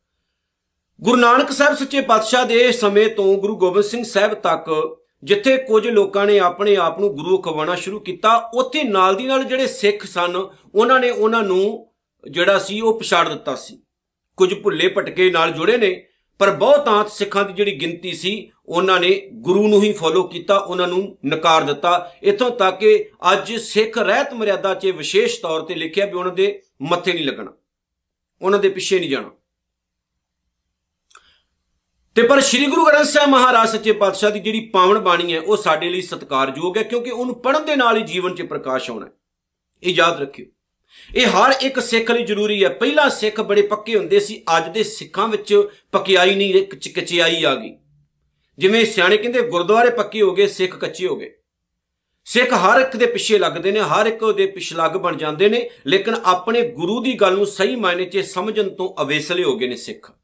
ਗੁਰੂ 1.00 1.18
ਨਾਨਕ 1.18 1.51
ਸਾਹਿਬ 1.51 1.75
ਸੱਚੇ 1.78 2.01
ਪਾਤਸ਼ਾਹ 2.01 2.46
ਦੇ 2.46 2.72
ਸਮੇਂ 2.72 3.07
ਤੋਂ 3.10 3.36
ਗੁਰੂ 3.38 3.56
ਗੋਬਿੰਦ 3.57 3.86
ਸਿੰਘ 3.86 4.04
ਸਾਹਿਬ 4.04 4.34
ਤੱਕ 4.34 4.66
ਜਿੱਥੇ 5.24 5.56
ਕੁਝ 5.57 5.88
ਲੋਕਾਂ 5.88 6.25
ਨੇ 6.25 6.38
ਆਪਣੇ 6.40 6.75
ਆਪ 6.78 7.00
ਨੂੰ 7.00 7.10
ਗੁਰੂ 7.16 7.38
ਖਵਾਉਣਾ 7.38 7.75
ਸ਼ੁਰੂ 7.75 8.00
ਕੀਤਾ, 8.00 8.36
ਉੱਥੇ 8.54 8.84
ਨਾਲ 8.84 9.16
ਦੀ 9.16 9.28
ਨਾਲ 9.28 9.44
ਜਿਹੜੇ 9.44 9.68
ਸਿੱਖ 9.68 10.06
ਸਨ, 10.06 10.36
ਉਹਨਾਂ 10.75 11.00
ਨੇ 11.00 11.10
ਉਹਨਾਂ 11.10 11.42
ਨੂੰ 11.44 11.88
ਜਿਹੜਾ 12.24 12.57
ਸੀ 12.60 12.81
ਉਹ 12.81 13.00
ਪਛਾੜ 13.00 13.28
ਦਿੱਤਾ 13.30 13.56
ਸੀ। 13.56 13.80
ਕੁਝ 14.38 14.54
ਭੁੱਲੇ 14.54 14.88
ਭਟਕੇ 14.88 15.30
ਨਾਲ 15.31 15.51
ਜੁੜੇ 15.51 15.78
ਨੇ, 15.78 15.94
ਪਰ 16.40 16.51
ਬਹੁਤਾਂਤ 16.51 17.12
ਸਿੱਖਾਂ 17.12 17.46
ਦੀ 17.46 17.54
ਜਿਹੜੀ 17.54 17.80
ਗਿਣਤੀ 17.81 18.13
ਸੀ, 18.13 18.51
ਉਹਨਾਂ 18.68 19.00
ਨੇ 19.00 19.16
ਗੁਰੂ 19.42 19.68
ਨੂੰ 19.68 19.81
ਹੀ 19.84 19.94
ਫੋਲੋ 19.94 20.24
ਕੀਤਾ, 20.25 20.57
ਉਹਨਾਂ 20.57 20.88
ਨੂੰ 20.88 21.18
ਨਕਾਰ 21.25 21.63
ਦਿੱਤਾ। 21.63 22.12
ਇਥੋਂ 22.24 22.51
ਤੱਕ 22.51 22.80
ਕਿ 22.80 23.04
ਅੱਜ 23.34 23.56
ਸਿੱਖ 23.62 23.98
ਰਹਿਤ 23.98 24.34
ਮਰਿਆਦਾ 24.34 24.74
'ਚ 24.74 24.96
ਵਿਸ਼ੇਸ਼ 24.98 25.42
ਤੌਰ 25.42 25.62
ਤੇ 25.62 25.75
ਲਿਖਿਆ 25.75 26.06
ਵੀ 26.06 26.13
ਉਹਨਾਂ 26.13 26.34
ਦੇ 26.34 26.62
ਮੱਥੇ 26.81 27.13
ਨਹੀਂ 27.13 27.25
ਲੱਗਣਾ, 27.25 27.54
ਉਹਨਾਂ 28.42 28.60
ਦੇ 28.60 28.69
ਪਿੱਛੇ 28.69 29.00
ਨਹੀਂ 29.00 29.10
ਜਾਣਾ। 29.10 29.31
ਤੇ 32.19 32.27
ਪਰ 32.27 32.39
ਸ੍ਰੀ 32.39 32.66
ਗੁਰੂ 32.66 32.86
ਗ੍ਰੰਥ 32.86 33.06
ਸਾਹਿਬ 33.06 33.30
ਮਹਾਰਾਜ 33.30 33.69
ਸੱਚੇ 33.69 33.92
ਪਾਤਸ਼ਾਹ 33.92 34.31
ਦੀ 34.31 34.39
ਜਿਹੜੀ 34.39 34.60
ਪਾਵਨ 34.60 35.00
ਬਾਣੀ 35.00 35.33
ਹੈ, 35.33 35.39
ਉਹ 35.39 35.57
ਸਾਡੇ 35.57 35.89
ਲਈ 35.89 36.01
ਸਤਿਕਾਰਯੋਗ 36.01 36.77
ਹੈ, 36.77 36.83
ਕਿਉਂਕਿ 36.83 37.12
ਉਹਨੂੰ 37.12 37.42
ਪੜਨ 37.42 37.66
ਦੇ 37.66 37.75
ਨਾਲ 37.75 37.98
ਹੀ 37.98 38.01
ਜੀਵਨ 38.01 38.36
'ਚ 38.36 38.42
ਪ੍ਰਕਾਸ਼ 38.42 38.92
ਆਉਣਾ 38.92 39.06
ਹੈ। 39.06 39.12
ਇਹ 39.83 39.94
ਯਾਦ 39.94 40.21
ਰੱਖਿਓ। 40.21 40.45
ਇਹ 41.16 41.27
ਹਰ 41.27 41.54
ਇੱਕ 41.62 41.80
ਸਿੱਖ 41.80 42.12
ਲਈ 42.12 42.24
ਜ਼ਰੂਰੀ 42.24 42.63
ਹੈ। 42.63 42.69
ਪਹਿਲਾਂ 42.69 43.10
ਸਿੱਖ 43.10 43.42
ਬੜੇ 43.42 43.62
ਪੱਕੇ 43.62 43.98
ਹੁੰਦੇ 43.98 44.19
ਸੀ, 44.19 44.44
ਅੱਜ 44.57 44.74
ਦੇ 44.74 44.83
ਸਿੱਖਾਂ 44.83 45.27
ਵਿੱਚ 45.27 45.69
ਪਕਿਆਈ 45.92 46.36
ਨਹੀਂ, 46.36 46.54
ਇੱਕ 46.54 46.75
ਕਚਿਆਈ 46.75 47.44
ਆ 47.44 47.56
ਗਈ। 47.56 47.77
ਜਿਵੇਂ 48.57 48.86
ਸਿਆਣੇ 48.86 49.18
ਕਹਿੰਦੇ, 49.18 49.42
ਗੁਰਦੁਆਰੇ 49.42 49.89
ਪੱਕੇ 49.89 50.22
ਹੋ 50.22 50.31
ਗਏ, 50.31 50.48
ਸਿੱਖ 50.48 50.77
ਕੱਚੇ 50.77 51.07
ਹੋ 51.07 51.15
ਗਏ। 51.15 51.33
ਸਿੱਖ 52.25 52.54
ਹਰ 52.54 52.81
ਇੱਕ 52.81 52.98
ਦੇ 52.98 53.06
ਪਿੱਛੇ 53.06 53.38
ਲੱਗਦੇ 53.38 53.72
ਨੇ, 53.72 53.80
ਹਰ 53.80 54.06
ਇੱਕ 54.06 54.31
ਦੇ 54.31 54.45
ਪਿਛਲੱਗ 54.45 54.92
ਬਣ 54.92 55.15
ਜਾਂਦੇ 55.15 55.50
ਨੇ, 55.50 55.69
ਲੇਕਿਨ 55.88 56.15
ਆਪਣੇ 56.25 56.62
ਗੁਰੂ 56.62 57.01
ਦੀ 57.01 57.13
ਗੱਲ 57.13 57.33
ਨੂੰ 57.33 57.45
ਸਹੀ 57.45 57.75
ਮਾਇਨੇ 57.75 58.06
'ਚ 58.06 58.18
ਸਮਝਣ 58.18 58.69
ਤੋਂ 58.69 59.01
ਅਵੇਸਲੇ 59.01 59.44
ਹੋ 59.44 59.57
ਗਏ 59.57 59.68
ਨੇ 59.68 59.75
ਸਿੱਖ। 59.75 60.19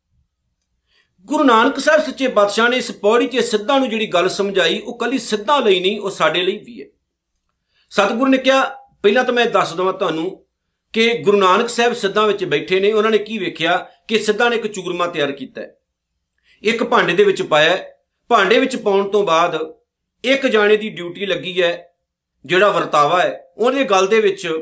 ਗੁਰੂ 1.25 1.43
ਨਾਨਕ 1.43 1.79
ਸਾਹਿਬ 1.79 2.01
ਸੱਚੇ 2.01 2.27
ਪਾਤਸ਼ਾਹ 2.27 2.69
ਨੇ 2.69 2.77
ਇਸ 2.77 2.91
ਪੌੜੀ 2.91 3.27
'ਚ 3.27 3.39
ਸਿੱਧਾ 3.39 3.77
ਨੂੰ 3.77 3.89
ਜਿਹੜੀ 3.89 4.07
ਗੱਲ 4.07 4.29
ਸਮਝਾਈ, 4.29 4.79
ਉਹ 4.79 4.97
ਕੱਲੀ 4.97 5.17
ਸਿੱਧਾ 5.17 5.59
ਲਈ 5.59 5.79
ਨਹੀਂ, 5.79 5.99
ਉਹ 5.99 6.09
ਸਾਡੇ 6.09 6.41
ਲਈ 6.43 6.57
ਵੀ 6.57 6.81
ਹੈ। 6.81 6.87
ਸਤਿਗੁਰੂ 7.89 8.31
ਨੇ 8.31 8.37
ਕਿਹਾ, 8.37 8.63
ਪਹਿਲਾਂ 9.03 9.23
ਤਾਂ 9.23 9.33
ਮੈਂ 9.33 9.45
ਦੱਸ 9.45 9.73
ਦਵਾਂ 9.73 9.93
ਤੁਹਾਨੂੰ 9.93 10.45
ਕਿ 10.93 11.17
ਗੁਰੂ 11.17 11.37
ਨਾਨਕ 11.37 11.69
ਸਾਹਿਬ 11.69 11.93
ਸਿੱਧਾਂ 11.93 12.27
ਵਿੱਚ 12.27 12.45
ਬੈਠੇ 12.45 12.79
ਨੇ, 12.79 12.91
ਉਹਨਾਂ 12.91 13.11
ਨੇ 13.11 13.17
ਕੀ 13.17 13.37
ਵੇਖਿਆ 13.37 13.89
ਕਿ 14.07 14.19
ਸਿੱਧਾਂ 14.19 14.49
ਨੇ 14.49 14.55
ਇੱਕ 14.55 14.67
ਚੂਰਮਾ 14.67 15.07
ਤਿਆਰ 15.07 15.31
ਕੀਤਾ 15.31 15.61
ਹੈ। 15.61 15.75
ਇੱਕ 16.63 16.83
ਭਾਂਡੇ 16.83 17.13
ਦੇ 17.13 17.23
ਵਿੱਚ 17.23 17.41
ਪਾਇਆ 17.41 17.77
ਭਾਂਡੇ 18.27 18.59
ਵਿੱਚ 18.59 18.75
ਪਾਉਣ 18.75 19.09
ਤੋਂ 19.09 19.23
ਬਾਅਦ 19.23 19.75
ਇੱਕ 20.23 20.47
ਜਾਣੇ 20.47 20.77
ਦੀ 20.77 20.89
ਡਿਊਟੀ 20.89 21.25
ਲੱਗੀ 21.25 21.61
ਹੈ, 21.61 21.95
ਜਿਹੜਾ 22.45 22.71
ਵਰਤਾਵਾ 22.71 23.21
ਹੈ, 23.21 23.47
ਉਹਦੇ 23.57 23.83
ਗਲ 23.83 24.07
ਦੇ 24.07 24.21
ਵਿੱਚ 24.21 24.59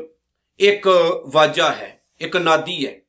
ਇੱਕ 0.60 0.88
ਵਾਜਾ 1.26 1.70
ਹੈ, 1.70 2.04
ਇੱਕ 2.20 2.36
ਨਾਦੀ 2.36 2.86
ਹੈ। 2.86 3.03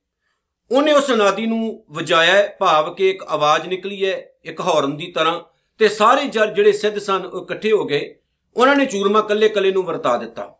ਉਹਨੇ 0.70 0.92
ਉਸ 0.92 1.10
ਨਾਦੀ 1.10 1.46
ਨੂੰ 1.46 1.84
ਵਜਾਇਆ 1.90 2.48
ਭਾਵ 2.58 2.94
ਕਿ 2.94 3.10
ਇੱਕ 3.10 3.22
ਆਵਾਜ਼ 3.22 3.68
ਨਿਕਲੀ 3.68 4.06
ਹੈ, 4.06 4.28
ਇੱਕ 4.44 4.60
ਹੌਰਨ 4.60 4.96
ਦੀ 4.96 5.06
ਤਰ੍ਹਾਂ, 5.06 5.40
ਤੇ 5.78 5.88
ਸਾਰੇ 5.88 6.24
ਜਰ 6.24 6.54
ਜਿਹੜੇ 6.54 6.72
ਸਿੱਧ 6.72 6.98
ਸਨ, 6.98 7.26
ਉਹ 7.26 7.44
ਇਕੱਠੇ 7.44 7.72
ਹੋ 7.72 7.84
ਗਏ। 7.84 8.18
ਉਹਨਾਂ 8.56 8.76
ਨੇ 8.76 8.86
ਚੂਰਮਾ 8.86 9.20
ਕੱਲੇ 9.20 9.48
ਕੱਲੇ 9.48 9.72
ਨੂੰ 9.72 9.82
ਵਰਤਾ 9.82 10.16
ਦਿੱਤਾ। 10.16 10.56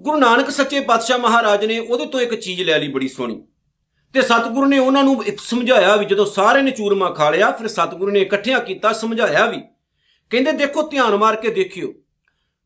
ਗੁਰੂ 0.00 0.16
ਨਾਨਕ 0.16 0.50
ਸੱਚੇ 0.50 0.80
ਪਾਤਸ਼ਾਹ 0.80 1.18
ਮਹਾਰਾਜ 1.18 1.64
ਨੇ 1.64 1.78
ਉਹਦੇ 1.78 2.06
ਤੋਂ 2.06 2.20
ਇੱਕ 2.20 2.34
ਚੀਜ਼ 2.34 2.62
ਲੈ 2.62 2.78
ਲਈ 2.78 2.88
ਬੜੀ 2.88 3.08
ਸੋਹਣੀ। 3.08 3.46
ਤੇ 4.14 4.22
ਸਤਿਗੁਰੂ 4.22 4.66
ਨੇ 4.66 4.78
ਉਹਨਾਂ 4.78 5.04
ਨੂੰ 5.04 5.24
ਇੱਕ 5.24 5.40
ਸਮਝਾਇਆ 5.40 5.96
ਵੀ 5.96 6.04
ਜਦੋਂ 6.04 6.26
ਸਾਰੇ 6.26 6.62
ਨੇ 6.62 6.70
ਚੂਰਮਾ 6.70 7.10
ਖਾ 7.10 7.30
ਲਿਆ, 7.30 7.50
ਫਿਰ 7.50 7.68
ਸਤਿਗੁਰੂ 7.68 8.10
ਨੇ 8.10 8.20
ਇਕੱਠਿਆਂ 8.20 8.60
ਕੀਤਾ, 8.60 8.92
ਸਮਝਾਇਆ 8.92 9.46
ਵੀ। 9.46 9.62
ਕਹਿੰਦੇ, 10.30 10.52
ਦੇਖੋ, 10.52 10.82
ਧਿਆਨ 10.82 11.16
ਮਾਰ 11.16 11.36
ਕੇ 11.36 11.50
ਦੇਖਿਓ। 11.50 11.94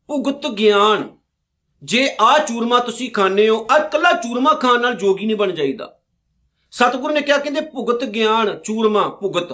ਭੁਗਤ 0.06 0.46
ਗਿਆਨ। 0.46 1.18
ਜੇ 1.82 2.16
ਆ 2.20 2.38
ਚੂਰਮਾ 2.38 2.78
ਤੁਸੀਂ 2.78 3.10
ਖਾਣੇ 3.10 3.48
ਹੋ, 3.48 3.66
ਅੱਜ 3.76 3.92
ਕੱਲਾ 3.92 4.12
ਚੂਰਮਾ 4.12 4.54
ਖਾਣ 4.54 4.80
ਨਾਲ 4.80 4.94
ਜੋਗੀ 4.94 5.26
ਨਹੀਂ 5.26 5.36
ਬਣ 5.36 5.52
ਜਾਈਦਾ। 5.52 5.97
ਸਤਿਗੁਰੂ 6.72 7.14
ਨੇ 7.14 7.20
ਕਿਹਾ, 7.20 7.38
ਕਹਿੰਦੇ, 7.38 7.60
ਭੁਗਤ 7.60 8.04
ਗਿਆਨ, 8.04 8.58
ਚੂਰਮਾ, 8.58 9.08
ਭੁਗਤ। 9.08 9.52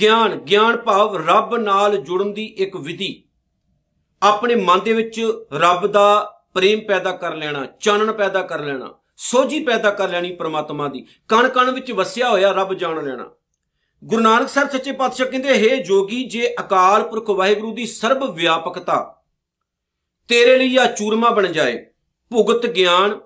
ਗਿਆਨ 0.00 0.34
ਗਿਆਨ 0.40 0.76
ਭਾਵ 0.76 1.16
ਰੱਬ 1.28 1.56
ਨਾਲ 1.56 1.96
ਜੁੜਨ 1.96 2.32
ਦੀ 2.32 2.44
ਇੱਕ 2.44 2.76
ਵਿਧੀ। 2.76 3.22
ਆਪਣੇ 4.22 4.54
ਮਨ 4.54 4.80
ਦੇ 4.80 4.92
ਵਿੱਚ 4.92 5.20
ਰੱਬ 5.52 5.86
ਦਾ 5.86 6.32
ਪ੍ਰੇਮ 6.54 6.80
ਪੈਦਾ 6.80 7.12
ਕਰ 7.12 7.34
ਲੈਣਾ, 7.34 7.66
ਚਾਨਣ 7.80 8.12
ਪੈਦਾ 8.12 8.42
ਕਰ 8.42 8.60
ਲੈਣਾ, 8.60 8.94
ਸੋਝੀ 9.16 9.60
ਪੈਦਾ 9.64 9.90
ਕਰ 9.90 10.08
ਲੈਣੀ 10.08 10.32
ਪ੍ਰਮਾਤਮਾ 10.32 10.88
ਦੀ। 10.88 11.04
ਕਣ 11.28 11.48
ਕਣ 11.48 11.70
ਵਿੱਚ 11.70 11.92
ਵਸਿਆ 11.92 12.30
ਹੋਇਆ 12.30 12.52
ਰੱਬ 12.52 12.74
ਜਾਣ 12.74 13.04
ਲੈਣਾ। 13.04 13.30
ਗੁਰੂ 14.04 14.22
ਨਾਨਕ 14.22 14.48
ਸਾਹਿਬ 14.48 14.70
ਸੱਚੇ 14.70 14.92
ਪਾਤਸ਼ਾਹ 14.92 15.26
ਕਹਿੰਦੇ, 15.26 15.48
ਹੈ 15.48 15.76
ਜੋਗੀ, 15.76 16.24
ਜੇ 16.24 16.54
ਅਕਾਲ 16.60 17.02
ਪੁਰਖ 17.02 17.30
ਵਾਹਿਗੁਰੂ 17.30 17.74
ਦੀ 17.74 17.86
ਸਰਬ 17.86 18.24
ਵਿਆਪਕਤਾ 18.34 19.22
ਤੇਰੇ 20.28 20.56
ਲਈ 20.56 20.76
ਆ 20.76 20.86
ਚੂਰਮਾ 20.86 21.30
ਬਣ 21.30 21.46
ਜਾਏ, 21.46 21.86
ਭੁਗਤ 22.30 22.66
ਗਿਆਨ, 22.66 23.18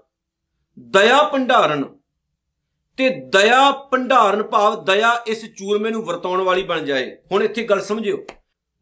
ਦਇਆ 0.79 1.23
ਭੰਡਾਰਨ 1.23 1.85
ਤੇ 3.01 3.09
ਦਇਆ 3.33 3.71
ਭੰਡਾਰਨ 3.93 4.43
ਭਾਵ 4.43 4.85
ਦਇਆ 4.85 5.13
ਇਸ 5.27 5.45
ਚੂਰਮੇ 5.59 5.91
ਨੂੰ 5.91 6.03
ਵਰਤਾਉਣ 6.05 6.41
ਵਾਲੀ 6.43 6.63
ਬਣ 6.63 6.85
ਜਾਏ। 6.85 7.11
ਹੁਣ 7.33 7.43
ਇੱਥੇ 7.43 7.63
ਗੱਲ 7.65 7.81
ਸਮਝਿਓ। 7.81 8.17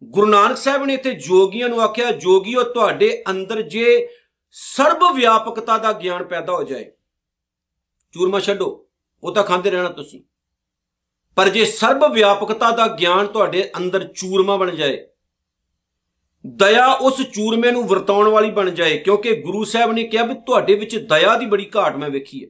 ਗੁਰੂ 0.02 0.26
ਨਾਨਕ 0.26 0.56
ਸਾਹਿਬ 0.56 0.84
ਨੇ 0.84 0.94
ਇੱਥੇ 0.94 1.12
ਜੋਗੀਆਂ 1.16 1.68
ਨੂੰ 1.68 1.80
ਆਖਿਆ, 1.82 2.10
ਜੋਗੀਓ, 2.12 2.62
ਤੁਹਾਡੇ 2.64 3.22
ਅੰਦਰ 3.30 3.62
ਜੇ 3.62 4.08
ਸਰਬ 4.54 5.04
ਵਿਆਪਕਤਾ 5.14 5.78
ਦਾ 5.78 5.92
ਗਿਆਨ 5.92 6.24
ਪੈਦਾ 6.24 6.52
ਹੋ 6.52 6.62
ਜਾਏ, 6.62 6.84
ਚੂਰਮਾ 8.14 8.40
ਛੱਡੋ, 8.40 8.86
ਉਹ 9.22 9.34
ਤਾਂ 9.34 9.44
ਖਾਂਦੇ 9.44 9.70
ਰਹਿਣਾ 9.70 9.88
ਤੁਸੀਂ। 9.90 10.22
ਪਰ 11.36 11.48
ਜੇ 11.48 11.64
ਸਰਬ 11.64 12.12
ਵਿਆਪਕਤਾ 12.12 12.70
ਦਾ 12.70 12.86
ਗਿਆਨ 12.96 13.26
ਤੁਹਾਡੇ 13.26 13.70
ਅੰਦਰ 13.76 14.04
ਚੂਰਮਾ 14.14 14.56
ਬਣ 14.56 14.74
ਜਾਏ, 14.74 15.06
ਦਇਆ 16.44 16.86
ਉਸ 16.92 17.22
ਚੂਰਮੇ 17.24 17.70
ਨੂੰ 17.72 17.86
ਵਰਤਾਉਣ 17.88 18.28
ਵਾਲੀ 18.28 18.50
ਬਣ 18.50 18.70
ਜਾਏ, 18.70 18.98
ਕਿਉਂਕਿ 18.98 19.34
ਗੁਰੂ 19.36 19.64
ਸਾਹਿਬ 19.64 19.92
ਨੇ 19.92 20.04
ਕਿਹਾ 20.04 20.24
ਵੀ 20.24 20.34
ਤੁਹਾਡੇ 20.46 20.74
ਵਿੱਚ 20.74 20.96
ਦਇਆ 21.08 21.36
ਦੀ 21.36 21.46
ਬੜੀ 21.46 21.70
ਘਾਟ 21.76 21.96
ਮੈਂ 21.96 22.10
ਵੇਖੀ 22.10 22.44
ਹੈ। 22.44 22.48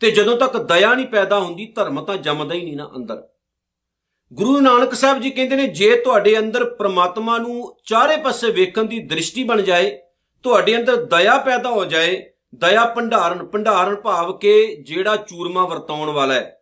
ਤੇ 0.00 0.10
ਜਦੋਂ 0.10 0.36
ਤੱਕ 0.36 0.56
ਦਇਆ 0.58 0.94
ਨਹੀਂ 0.94 1.06
ਪੈਦਾ 1.06 1.38
ਹੁੰਦੀ, 1.38 1.66
ਧਰਮ 1.66 2.04
ਤਾਂ 2.04 2.16
ਜੰਮਦਾ 2.16 2.54
ਹੀ 2.54 2.60
ਨਹੀਂ 2.60 2.76
ਨਾ 2.76 2.90
ਅੰਦਰ। 2.96 3.22
ਗੁਰੂ 4.32 4.60
ਨਾਨਕ 4.60 4.94
ਸਾਹਿਬ 4.94 5.20
ਜੀ 5.20 5.30
ਕਹਿੰਦੇ 5.30 5.56
ਨੇ, 5.56 5.66
ਜੇ 5.68 5.96
ਤੁਹਾਡੇ 5.96 6.38
ਅੰਦਰ 6.38 6.64
ਪ੍ਰਮਾਤਮਾ 6.70 7.36
ਨੂੰ 7.38 7.74
ਚਾਰੇ 7.84 8.16
ਪਾਸੇ 8.16 8.50
ਵੇਖਣ 8.50 8.84
ਦੀ 8.84 8.98
ਦ੍ਰਿਸ਼ਟੀ 9.06 9.44
ਬਣ 9.44 9.62
ਜਾਏ, 9.62 9.90
ਤੁਹਾਡੇ 10.44 10.76
ਅੰਦਰ 10.76 11.04
ਦਇਆ 11.04 11.36
ਪੈਦਾ 11.38 11.70
ਹੋ 11.70 11.84
ਜਾਏ, 11.84 12.22
ਦਇਆ 12.54 12.84
ਭੰਡਾਰਨ 12.86 13.46
ਭੰਡਾਰਨ 13.46 13.94
ਭਾਵ 13.96 14.36
ਕਿ 14.38 14.82
ਜਿਹੜਾ 14.86 15.16
ਚੂਰਮਾ 15.18 15.66
ਵਰਤਾਉਣ 15.66 16.10
ਵਾਲਾ 16.10 16.34
ਹੈ, 16.34 16.60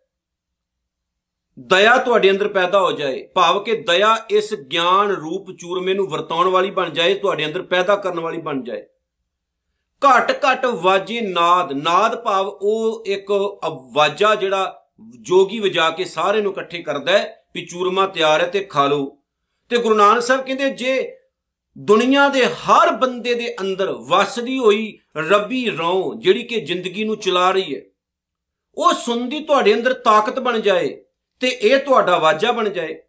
ਦਇਆ 1.57 1.97
ਤੁਹਾਡੇ 1.97 2.29
ਅੰਦਰ 2.31 2.47
ਪੈਦਾ 2.47 2.79
ਹੋ 2.79 2.91
ਜਾਏ, 2.91 3.21
ਭਾਵ 3.27 3.63
ਕਿ 3.63 3.73
ਦਇਆ 3.79 4.15
ਇਸ 4.29 4.53
ਗਿਆਨ 4.71 5.11
ਰੂਪ 5.11 5.51
ਚੂਰਮੇ 5.51 5.93
ਨੂੰ 5.93 6.07
ਵਰਤਾਉਣ 6.09 6.47
ਵਾਲੀ 6.47 6.71
ਬਣ 6.71 6.89
ਜਾਏ, 6.89 7.13
ਤੁਹਾਡੇ 7.13 7.45
ਅੰਦਰ 7.45 7.61
ਪੈਦਾ 7.63 7.95
ਕਰਨ 7.95 8.19
ਵਾਲੀ 8.19 8.41
ਬਣ 8.41 8.61
ਜਾਏ। 8.63 8.85
ਘਟ 10.05 10.39
ਘਟ 10.45 10.65
ਵਾਜੇ 10.65 11.21
ਨਾਦ 11.21 11.71
ਨਾਦ 11.71 12.23
ਭਾਵ 12.23 12.47
ਉਹ 12.47 13.03
ਇੱਕ 13.07 13.31
ਆਵਾਜ਼ਾ 13.63 14.35
ਜਿਹੜਾ 14.35 14.85
ਜੋਗੀ 15.21 15.59
ਵਜਾ 15.59 15.89
ਕੇ 15.89 16.05
ਸਾਰੇ 16.05 16.41
ਨੂੰ 16.41 16.51
ਇਕੱਠੇ 16.51 16.81
ਕਰਦਾ 16.83 17.11
ਹੈ 17.11 17.45
ਵੀ 17.55 17.65
ਚੂਰਮਾ 17.65 18.07
ਤਿਆਰ 18.07 18.41
ਹੈ 18.41 18.47
ਤੇ 18.47 18.63
ਖਾ 18.63 18.87
ਲਓ। 18.87 19.17
ਤੇ 19.69 19.77
ਗੁਰੂ 19.77 19.95
ਨਾਨਕ 19.95 20.21
ਸਾਹਿਬ 20.21 20.41
ਕਹਿੰਦੇ, 20.41 20.69
ਜੇ 20.69 21.17
ਦੁਨੀਆ 21.77 22.29
ਦੇ 22.29 22.45
ਹਰ 22.45 22.91
ਬੰਦੇ 22.91 23.33
ਦੇ 23.33 23.55
ਅੰਦਰ 23.61 23.91
ਵਸਦੀ 23.91 24.59
ਹੋਈ 24.59 24.99
ਰੱਬੀ 25.17 25.69
ਰੌ 25.69 26.13
ਜਿਹੜੀ 26.17 26.43
ਕਿ 26.43 26.61
ਜ਼ਿੰਦਗੀ 26.61 27.03
ਨੂੰ 27.03 27.17
ਚਲਾ 27.17 27.51
ਰਹੀ 27.51 27.75
ਹੈ, 27.75 27.81
ਉਹ 28.75 28.93
ਸੁਣਦੀ 28.93 29.39
ਤੁਹਾਡੇ 29.39 29.73
ਅੰਦਰ 29.73 29.93
ਤਾਕਤ 29.93 30.39
ਬਣ 30.39 30.59
ਜਾਏ 30.59 31.03
ਤੇ 31.39 31.47
ਇਹ 31.47 31.79
ਤੁਹਾਡਾ 31.79 32.17
ਵਾਜਾ 32.17 32.51
ਬਣ 32.51 32.69
ਜਾਏ। 32.69 33.01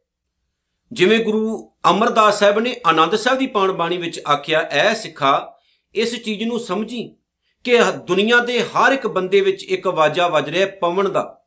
ਜਿਵੇਂ 0.93 1.19
ਗੁਰੂ 1.19 1.73
ਅਮਰਦਾਸ 1.91 2.39
ਸਾਹਿਬ 2.39 2.59
ਨੇ 2.59 2.77
ਆਨੰਦ 2.87 3.17
ਸਾਹਿਬ 3.17 3.39
ਦੀ 3.39 3.47
ਪਾਣ 3.47 3.73
ਬਾਣੀ 3.73 3.97
ਵਿੱਚ 3.97 4.21
ਆਖਿਆ, 4.33 4.61
ਐ 4.61 4.95
ਸਿੱਖਾ 4.95 5.54
ਇਸ 5.95 6.23
ਚੀਜ਼ 6.23 6.45
ਨੂੰ 6.45 6.61
ਸਮਝੀ 6.61 7.17
ਕਿ 7.65 7.79
ਦੁਨੀਆ 8.07 8.39
ਦੇ 8.39 8.63
ਹਰ 8.63 8.93
ਇੱਕ 8.93 9.07
ਬੰਦੇ 9.07 9.41
ਵਿੱਚ 9.41 9.65
ਇੱਕ 9.65 9.87
ਆਵਾਜ਼ਾ 9.87 10.29
ਵੱਜ 10.29 10.51
ਰਿਹਾ 10.51 10.67
ਪਵਨ 10.81 11.13
ਦਾ। 11.13 11.45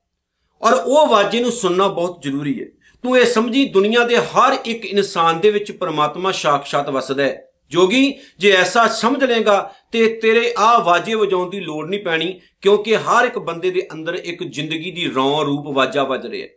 ਔਰ 0.62 0.74
ਉਹ 0.74 0.98
ਆਵਾਜ਼ੇ 0.98 1.40
ਨੂੰ 1.40 1.52
ਸੁਣਨਾ 1.52 1.88
ਬਹੁਤ 1.88 2.22
ਜ਼ਰੂਰੀ 2.22 2.62
ਹੈ। 2.62 2.68
ਤੂੰ 3.04 3.18
ਇਹ 3.18 3.26
ਸਮਝੀ 3.26 3.66
ਦੁਨੀਆ 3.66 4.04
ਦੇ 4.04 4.18
ਹਰ 4.18 4.58
ਇੱਕ 4.66 4.86
ਇਨਸਾਨ 4.86 5.40
ਦੇ 5.40 5.52
ਵਿੱਚ 5.52 5.72
ਪਰਮਾਤਮਾ 5.72 6.32
ਸਾਖਸ਼ਾਤ 6.32 6.90
ਵਸਦਾ 6.90 7.24
ਹੈ। 7.24 7.44
ਜੋਗੀ, 7.70 8.20
ਜੇ 8.40 8.52
ਐਸਾ 8.52 8.88
ਸਮਝ 8.88 9.24
ਲੇਗਾ 9.24 9.74
ਤੇ 9.92 10.20
ਤੇਰੇ 10.22 10.54
ਆ 10.58 10.66
ਆਵਾਜ਼ੇ 10.66 11.14
ਵਜਾਉਣ 11.14 11.50
ਦੀ 11.50 11.60
ਲੋੜ 11.60 11.90
ਨਹੀਂ 11.90 12.00
ਪੈਣੀ, 12.00 12.40
ਕਿਉਂਕਿ 12.62 12.98
ਹਰ 12.98 13.26
ਇੱਕ 13.26 13.40
ਬੰਦੇ 13.40 13.72
ਦੇ 13.72 13.88
ਅੰਦਰ 13.94 14.14
ਇੱਕ 14.14 14.44
ਜ਼ਿੰਦਗੀ 14.44 14.92
ਦੀ 14.92 15.12
ਰੌਂ 15.16 15.46
ਰੂਪ 15.46 15.68
ਆਵਾਜ਼ਾ 15.68 16.04
ਵੱਜ 16.04 16.28
ਰਿਹਾ 16.28 16.48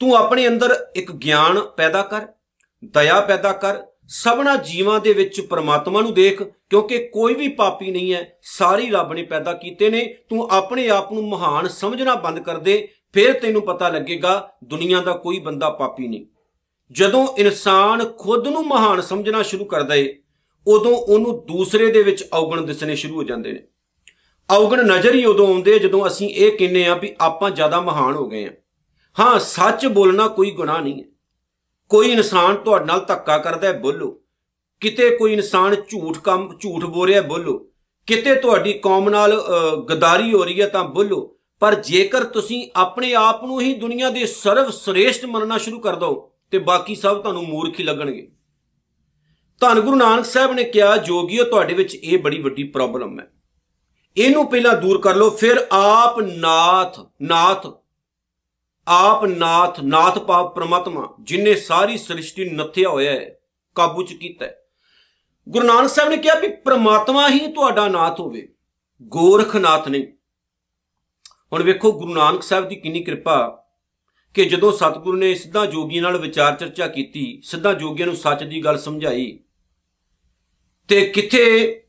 ਤੂੰ 0.00 0.16
ਆਪਣੇ 0.16 0.48
ਅੰਦਰ 0.48 0.86
ਇੱਕ 0.96 1.12
ਗਿਆਨ 1.12 1.60
ਪੈਦਾ 1.60 2.02
ਕਰ, 2.02 2.26
ਦਇਆ 2.84 3.20
ਪੈਦਾ 3.20 3.52
ਕਰ 3.52 3.76
ਸਭਨਾ 4.14 4.56
ਜੀਵਾਂ 4.56 5.00
ਦੇ 5.00 5.12
ਵਿੱਚ 5.12 5.40
ਪ੍ਰਮਾਤਮਾ 5.40 6.00
ਨੂੰ 6.00 6.14
ਦੇਖ, 6.14 6.42
ਕਿਉਂਕਿ 6.42 6.98
ਕੋਈ 6.98 7.34
ਵੀ 7.34 7.48
ਪਾਪੀ 7.48 7.90
ਨਹੀਂ 7.90 8.14
ਹੈ, 8.14 8.38
ਸਾਰੀ 8.42 8.90
ਰੱਬ 8.90 9.12
ਨੇ 9.12 9.22
ਪੈਦਾ 9.22 9.52
ਕੀਤੇ 9.52 9.90
ਨੇ, 9.90 10.16
ਤੂੰ 10.28 10.48
ਆਪਣੇ 10.50 10.88
ਆਪ 10.88 11.12
ਨੂੰ 11.12 11.28
ਮਹਾਨ 11.28 11.68
ਸਮਝਣਾ 11.68 12.14
ਬੰਦ 12.14 12.38
ਕਰ 12.38 12.58
ਦੇ, 12.58 12.88
ਫਿਰ 13.12 13.32
ਤੈਨੂੰ 13.32 13.62
ਪਤਾ 13.62 13.88
ਲੱਗੇਗਾ, 13.88 14.52
ਦੁਨੀਆ 14.64 15.00
ਦਾ 15.00 15.12
ਕੋਈ 15.12 15.38
ਬੰਦਾ 15.38 15.70
ਪਾਪੀ 15.70 16.08
ਨਹੀਂ। 16.08 16.26
ਜਦੋਂ 16.92 17.28
ਇਨਸਾਨ 17.38 18.04
ਖੁਦ 18.04 18.48
ਨੂੰ 18.48 18.66
ਮਹਾਨ 18.66 19.00
ਸਮਝਣਾ 19.00 19.42
ਸ਼ੁਰੂ 19.42 19.64
ਕਰਦਾ 19.64 19.94
ਏ, 19.94 20.18
ਉਦੋਂ 20.66 20.92
ਉਹਨੂੰ 20.92 21.46
ਦੂਸਰੇ 21.46 21.92
ਦੇ 21.92 22.02
ਵਿੱਚ 22.02 22.28
ਔਗਣ 22.34 22.60
ਦਿਸਣੇ 22.60 22.96
ਸ਼ੁਰੂ 22.96 23.14
ਹੋ 23.14 23.22
ਜਾਂਦੇ 23.22 23.52
ਨੇ। 23.52 23.62
ਔਗਣ 24.50 24.86
ਨਜ਼ਰ 24.86 25.14
ਹੀ 25.14 25.24
ਉਦੋਂ 25.24 25.48
ਆਉਂਦੇ 25.48 25.78
ਜਦੋਂ 25.78 26.06
ਅਸੀਂ 26.06 26.28
ਇਹ 26.28 26.58
ਕਹਿੰਨੇ 26.58 26.86
ਆ 26.86 26.94
ਵੀ 26.94 27.16
ਆਪਾਂ 27.20 27.50
ਜ਼ਿਆਦਾ 27.50 27.80
ਮਹਾਨ 27.80 28.14
ਹੋ 28.14 28.28
ਗਏ 28.28 28.46
ਆ। 28.46 28.50
ਹਾਂ, 29.18 29.38
ਸੱਚ 29.38 29.86
ਬੋਲਣਾ 29.86 30.28
ਕੋਈ 30.28 30.50
ਗੁਨਾਹ 30.50 30.80
ਨਹੀਂ 30.80 31.02
ਹੈ। 31.02 31.11
ਕੋਈ 31.92 32.10
ਇਨਸਾਨ 32.10 32.56
ਤੁਹਾਡੇ 32.56 32.84
ਨਾਲ 32.84 33.00
ਧੱਕਾ 33.00 33.36
ਕਰਦਾ 33.38 33.66
ਹੈ, 33.68 33.72
ਬੋਲੋ। 33.78 34.08
ਕਿਤੇ 34.82 35.08
ਕੋਈ 35.16 35.32
ਇਨਸਾਨ 35.32 35.74
ਝੂਠ 35.88 36.18
ਕੰਮ, 36.18 36.48
ਝੂਠ 36.60 36.84
ਬੋਲ 36.84 37.08
ਰਿਹਾ 37.08 37.22
ਬੋਲੋ। 37.22 37.58
ਕਿਤੇ 38.08 38.34
ਤੁਹਾਡੀ 38.34 38.72
ਕੌਮ 38.72 39.08
ਨਾਲ 39.08 39.32
ਗਦਾਰੀ 39.90 40.32
ਹੋ 40.32 40.44
ਰਹੀ 40.44 40.60
ਹੈ, 40.60 40.68
ਤਾਂ 40.68 40.84
ਬੋਲੋ। 40.84 41.20
ਪਰ 41.62 41.74
ਜੇਕਰ 41.80 42.24
ਤੁਸੀਂ 42.26 42.66
ਆਪਣੇ 42.76 43.12
ਆਪ 43.14 43.44
ਨੂੰ 43.44 43.60
ਹੀ 43.60 43.74
ਦੁਨੀਆ 43.74 44.10
ਦੇ 44.10 44.24
ਸਰਵ 44.26 44.70
ਸ੍ਰੇਸ਼ਟ 44.70 45.24
ਮੰਨਣਾ 45.24 45.58
ਸ਼ੁਰੂ 45.58 45.78
ਕਰ 45.80 45.96
ਦੋ 45.96 46.30
ਤੇ 46.50 46.58
ਬਾਕੀ 46.60 46.94
ਸਭ 46.94 47.20
ਤੁਹਾਨੂੰ 47.20 47.42
ਮੂਰਖ 47.42 47.78
ਹੀ 47.80 47.84
ਲੱਗਣਗੇ। 47.84 48.26
ਧੰਨ 49.60 49.80
ਗੁਰੂ 49.80 49.96
ਨਾਨਕ 49.96 50.24
ਸਾਹਿਬ 50.24 50.52
ਨੇ 50.52 50.64
ਕਿਹਾ, 50.64 50.96
ਜੋਗੀਓ, 50.96 51.44
ਤੁਹਾਡੇ 51.44 51.74
ਵਿੱਚ 51.74 51.94
ਇਹ 51.94 52.18
ਬੜੀ 52.18 52.40
ਵੱਡੀ 52.42 52.62
ਪ੍ਰੋਬਲਮ 52.64 53.20
ਹੈ। 53.20 53.30
ਇਹਨੂੰ 54.16 54.46
ਪਹਿਲਾਂ 54.46 54.76
ਦੂਰ 54.76 55.00
ਕਰ 55.00 55.14
ਲਓ, 55.16 55.30
ਫਿਰ 55.30 55.66
ਆਪ 55.72 56.20
ਨਾਥ 56.20 56.98
ਨਾਥ 57.22 57.66
ਆਪ 58.88 59.24
ਨਾਥ 59.24 59.80
ਨਾਥ 59.80 60.18
ਪਾਪ 60.18 60.54
ਪ੍ਰਮਾਤਮਾ, 60.54 61.14
ਜਿਨੇ 61.20 61.54
ਸਾਰੀ 61.54 61.98
ਸ੍ਰਿਸ਼ਟੀ 61.98 62.50
ਨੱਥਿਆ 62.50 62.88
ਹੋਇਆ 62.88 63.12
ਹੈ, 63.12 63.38
ਕਾਬੂ 63.74 64.02
ਚ 64.02 64.12
ਕੀਤਾ 64.12 64.44
ਹੈ। 64.44 64.58
ਗੁਰੂ 65.48 65.66
ਨਾਨਕ 65.66 65.90
ਸਾਹਿਬ 65.90 66.10
ਨੇ 66.10 66.16
ਕਿਹਾ 66.16 66.34
ਵੀ 66.34 66.48
ਪ੍ਰਮਾਤਮਾ 66.48 67.28
ਹੀ 67.28 67.52
ਤੁਹਾਡਾ 67.52 67.88
ਨਾਥ 67.88 68.20
ਹੋਵੇ 68.20 68.48
ਗੋਰਖਨਾਥ 69.02 69.88
ਨਹੀਂ। 69.88 70.06
ਹੁਣ 71.52 71.62
ਵੇਖੋ 71.62 71.92
ਗੁਰੂ 71.92 72.14
ਨਾਨਕ 72.14 72.42
ਸਾਹਿਬ 72.42 72.68
ਦੀ 72.68 72.76
ਕਿੰਨੀ 72.76 73.04
ਕਿਰਪਾ 73.04 73.64
ਕਿ 74.34 74.44
ਜਦੋਂ 74.44 74.72
ਸਤਿਗੁਰੂ 74.72 75.18
ਨੇ 75.18 75.34
ਸਿੱਧਾ 75.34 75.66
ਜੋਗੀਆਂ 75.66 76.02
ਨਾਲ 76.02 76.18
ਵਿਚਾਰ 76.18 76.56
ਚਰਚਾ 76.56 76.86
ਕੀਤੀ, 76.86 77.40
ਸਿੱਧਾ 77.44 77.72
ਜੋਗੀਆਂ 77.72 78.06
ਨੂੰ 78.06 78.16
ਸੱਚ 78.16 78.44
ਦੀ 78.44 78.64
ਗੱਲ 78.64 78.78
ਸਮਝਾਈ, 78.78 79.38
ਤੇ 80.88 81.06
ਕਿੱਥੇ 81.06 81.84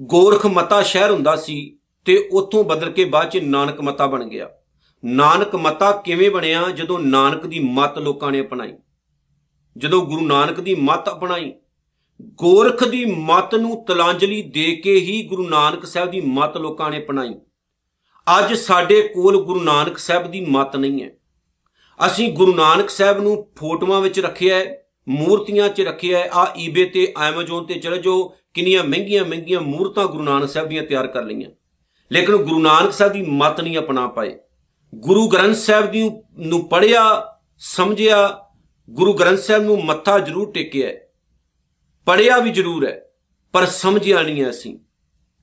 ਗੋਰਖ 0.00 0.46
ਮਤਾ 0.46 0.82
ਸ਼ਹਿਰ 0.82 1.10
ਹੁੰਦਾ 1.10 1.36
ਸੀ, 1.36 1.78
ਤੇ 2.04 2.28
ਉੱਥੋਂ 2.32 2.64
ਬਦਲ 2.64 2.90
ਕੇ 2.90 3.04
ਬਾਅਦ 3.04 3.30
ਚ 3.30 3.36
ਨਾਨਕ 3.36 3.80
ਮਤਾ 3.80 4.06
ਬਣ 4.06 4.24
ਗਿਆ। 4.24 4.50
ਨਾਨਕ 5.04 5.56
ਮਤਾ 5.56 5.92
ਕਿਵੇਂ 5.92 6.30
ਬਣਿਆ? 6.30 6.70
ਜਦੋਂ 6.70 6.98
ਨਾਨਕ 6.98 7.46
ਦੀ 7.46 7.58
ਮਤ 7.58 7.98
ਲੋਕਾਂ 7.98 8.32
ਨੇ 8.32 8.40
ਅਪਣਾਈ। 8.40 8.74
ਜਦੋਂ 9.78 10.06
ਗੁਰੂ 10.06 10.26
ਨਾਨਕ 10.26 10.60
ਦੀ 10.60 10.74
ਮਤ 10.74 11.08
ਅਪਣਾਈ, 11.08 11.52
ਗੋਰਖ 12.22 12.88
ਦੀ 12.88 13.04
ਮਤ 13.04 13.54
ਨੂੰ 13.54 13.84
ਤਲਾਂਜਲੀ 13.84 14.42
ਦੇ 14.42 14.76
ਕੇ 14.76 14.94
ਹੀ 14.94 15.26
ਗੁਰੂ 15.26 15.48
ਨਾਨਕ 15.48 15.86
ਸਾਹਿਬ 15.86 16.10
ਦੀ 16.10 16.20
ਮਤ 16.20 16.56
ਲੋਕਾਂ 16.56 16.90
ਨੇ 16.90 16.98
ਅਪਣਾਈ। 16.98 17.34
ਅੱਜ 18.38 18.54
ਸਾਡੇ 18.54 19.08
ਕੋਲ 19.14 19.44
ਗੁਰੂ 19.44 19.60
ਨਾਨਕ 19.60 19.98
ਸਾਹਿਬ 19.98 20.30
ਦੀ 20.30 20.46
ਮਤ 20.48 20.76
ਨਹੀਂ 20.76 21.02
ਹੈ। 21.02 21.10
ਅਸੀਂ 22.06 22.32
ਗੁਰੂ 22.32 22.54
ਨਾਨਕ 22.54 22.90
ਸਾਹਿਬ 22.90 23.20
ਨੂੰ 23.20 23.48
ਫੋਟੋਆਂ 23.56 24.00
ਵਿੱਚ 24.00 24.20
ਰੱਖਿਆ 24.20 24.56
ਹੈ, 24.56 24.86
ਮੂਰਤੀਆਂ 25.08 25.68
'ਚ 25.68 25.80
ਰੱਖਿਆ 25.80 26.18
ਹੈ 26.18 26.30
ਆ 26.32 26.54
ਈਬੇ 26.58 26.84
ਤੇ, 26.84 27.14
ਐਮਾਜ਼ੋਨ 27.22 27.66
ਤੇ 27.66 27.74
ਚਲੇ 27.74 27.98
ਜੋ 27.98 28.34
ਕਿੰਨੀਆਂ 28.54 28.84
ਮਹਿੰਗੀਆਂ 28.84 29.24
ਮਹਿੰਗੀਆਂ 29.24 29.60
ਮੂਰਤਾਂ 29.60 30.06
ਗੁਰੂ 30.06 30.22
ਨਾਨਕ 30.22 30.48
ਸਾਹਿਬ 30.48 30.68
ਦੀਆਂ 30.68 30.82
ਤਿਆਰ 30.82 31.06
ਕਰ 31.06 31.22
ਲਈਆਂ। 31.24 31.50
ਲੇਕਿਨ 32.12 32.36
ਗੁਰੂ 32.36 32.58
ਨਾਨਕ 32.58 32.92
ਸਾਹਿਬ 32.92 33.12
ਦੀ 33.12 33.22
ਮਤ 33.22 33.60
ਨਹੀਂ 33.60 33.78
ਅਪਣਾ 33.78 34.06
ਪਾਏ। 34.06 34.38
ਗੁਰੂ 34.94 35.28
ਗ੍ਰੰਥ 35.28 35.56
ਸਾਹਿਬ 35.56 35.90
ਦੀ 35.90 36.10
ਨੂੰ 36.38 36.68
ਪੜਿਆ 36.68 37.02
ਸਮਝਿਆ, 37.58 38.46
ਗੁਰੂ 38.90 39.12
ਗ੍ਰੰਥ 39.12 39.38
ਸਾਹਿਬ 39.38 39.62
ਨੂੰ 39.62 39.84
ਮੱਥਾ 39.84 40.18
ਜ਼ਰੂਰ 40.18 40.52
ਟੇਕਿਆ 40.52 40.88
ਪੜਿਆ 42.06 42.38
ਵੀ 42.38 42.50
ਜ਼ਰੂਰ 42.50 42.86
ਹੈ, 42.86 43.00
ਪਰ 43.52 43.66
ਸਮਝਿਆ 43.66 44.22
ਨਹੀਂ 44.22 44.50
ਅਸੀਂ। 44.50 44.78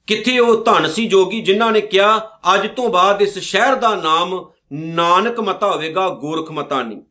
ਕਿੱਥੇ 0.08 0.40
ਉਹ 0.40 0.64
ਧਨ 0.64 0.88
ਸੀ 0.88 1.08
ਜੋਗੀ 1.08 1.42
ਜਿਨ੍ਹਾਂ 1.42 1.72
ਨੇ 1.72 1.82
ਕਿਹਾ, 1.82 2.40
ਅੱਜ 2.54 2.68
ਤੋਂ 2.68 2.90
ਬਾਅਦ 2.90 3.22
ਇਸ 3.22 3.38
ਸ਼ਹਿਰ 3.40 3.76
ਦਾ 3.76 3.96
ਨਾਮ 3.96 4.52
ਨਾਨਕ 4.74 5.40
ਮਤਾ 5.40 5.72
ਹੋਵੇਗਾ, 5.72 6.10
ਗੋਰਖ 6.10 6.52
ਮਤਾ 6.52 6.82
ਨਹੀਂ। 6.84 7.02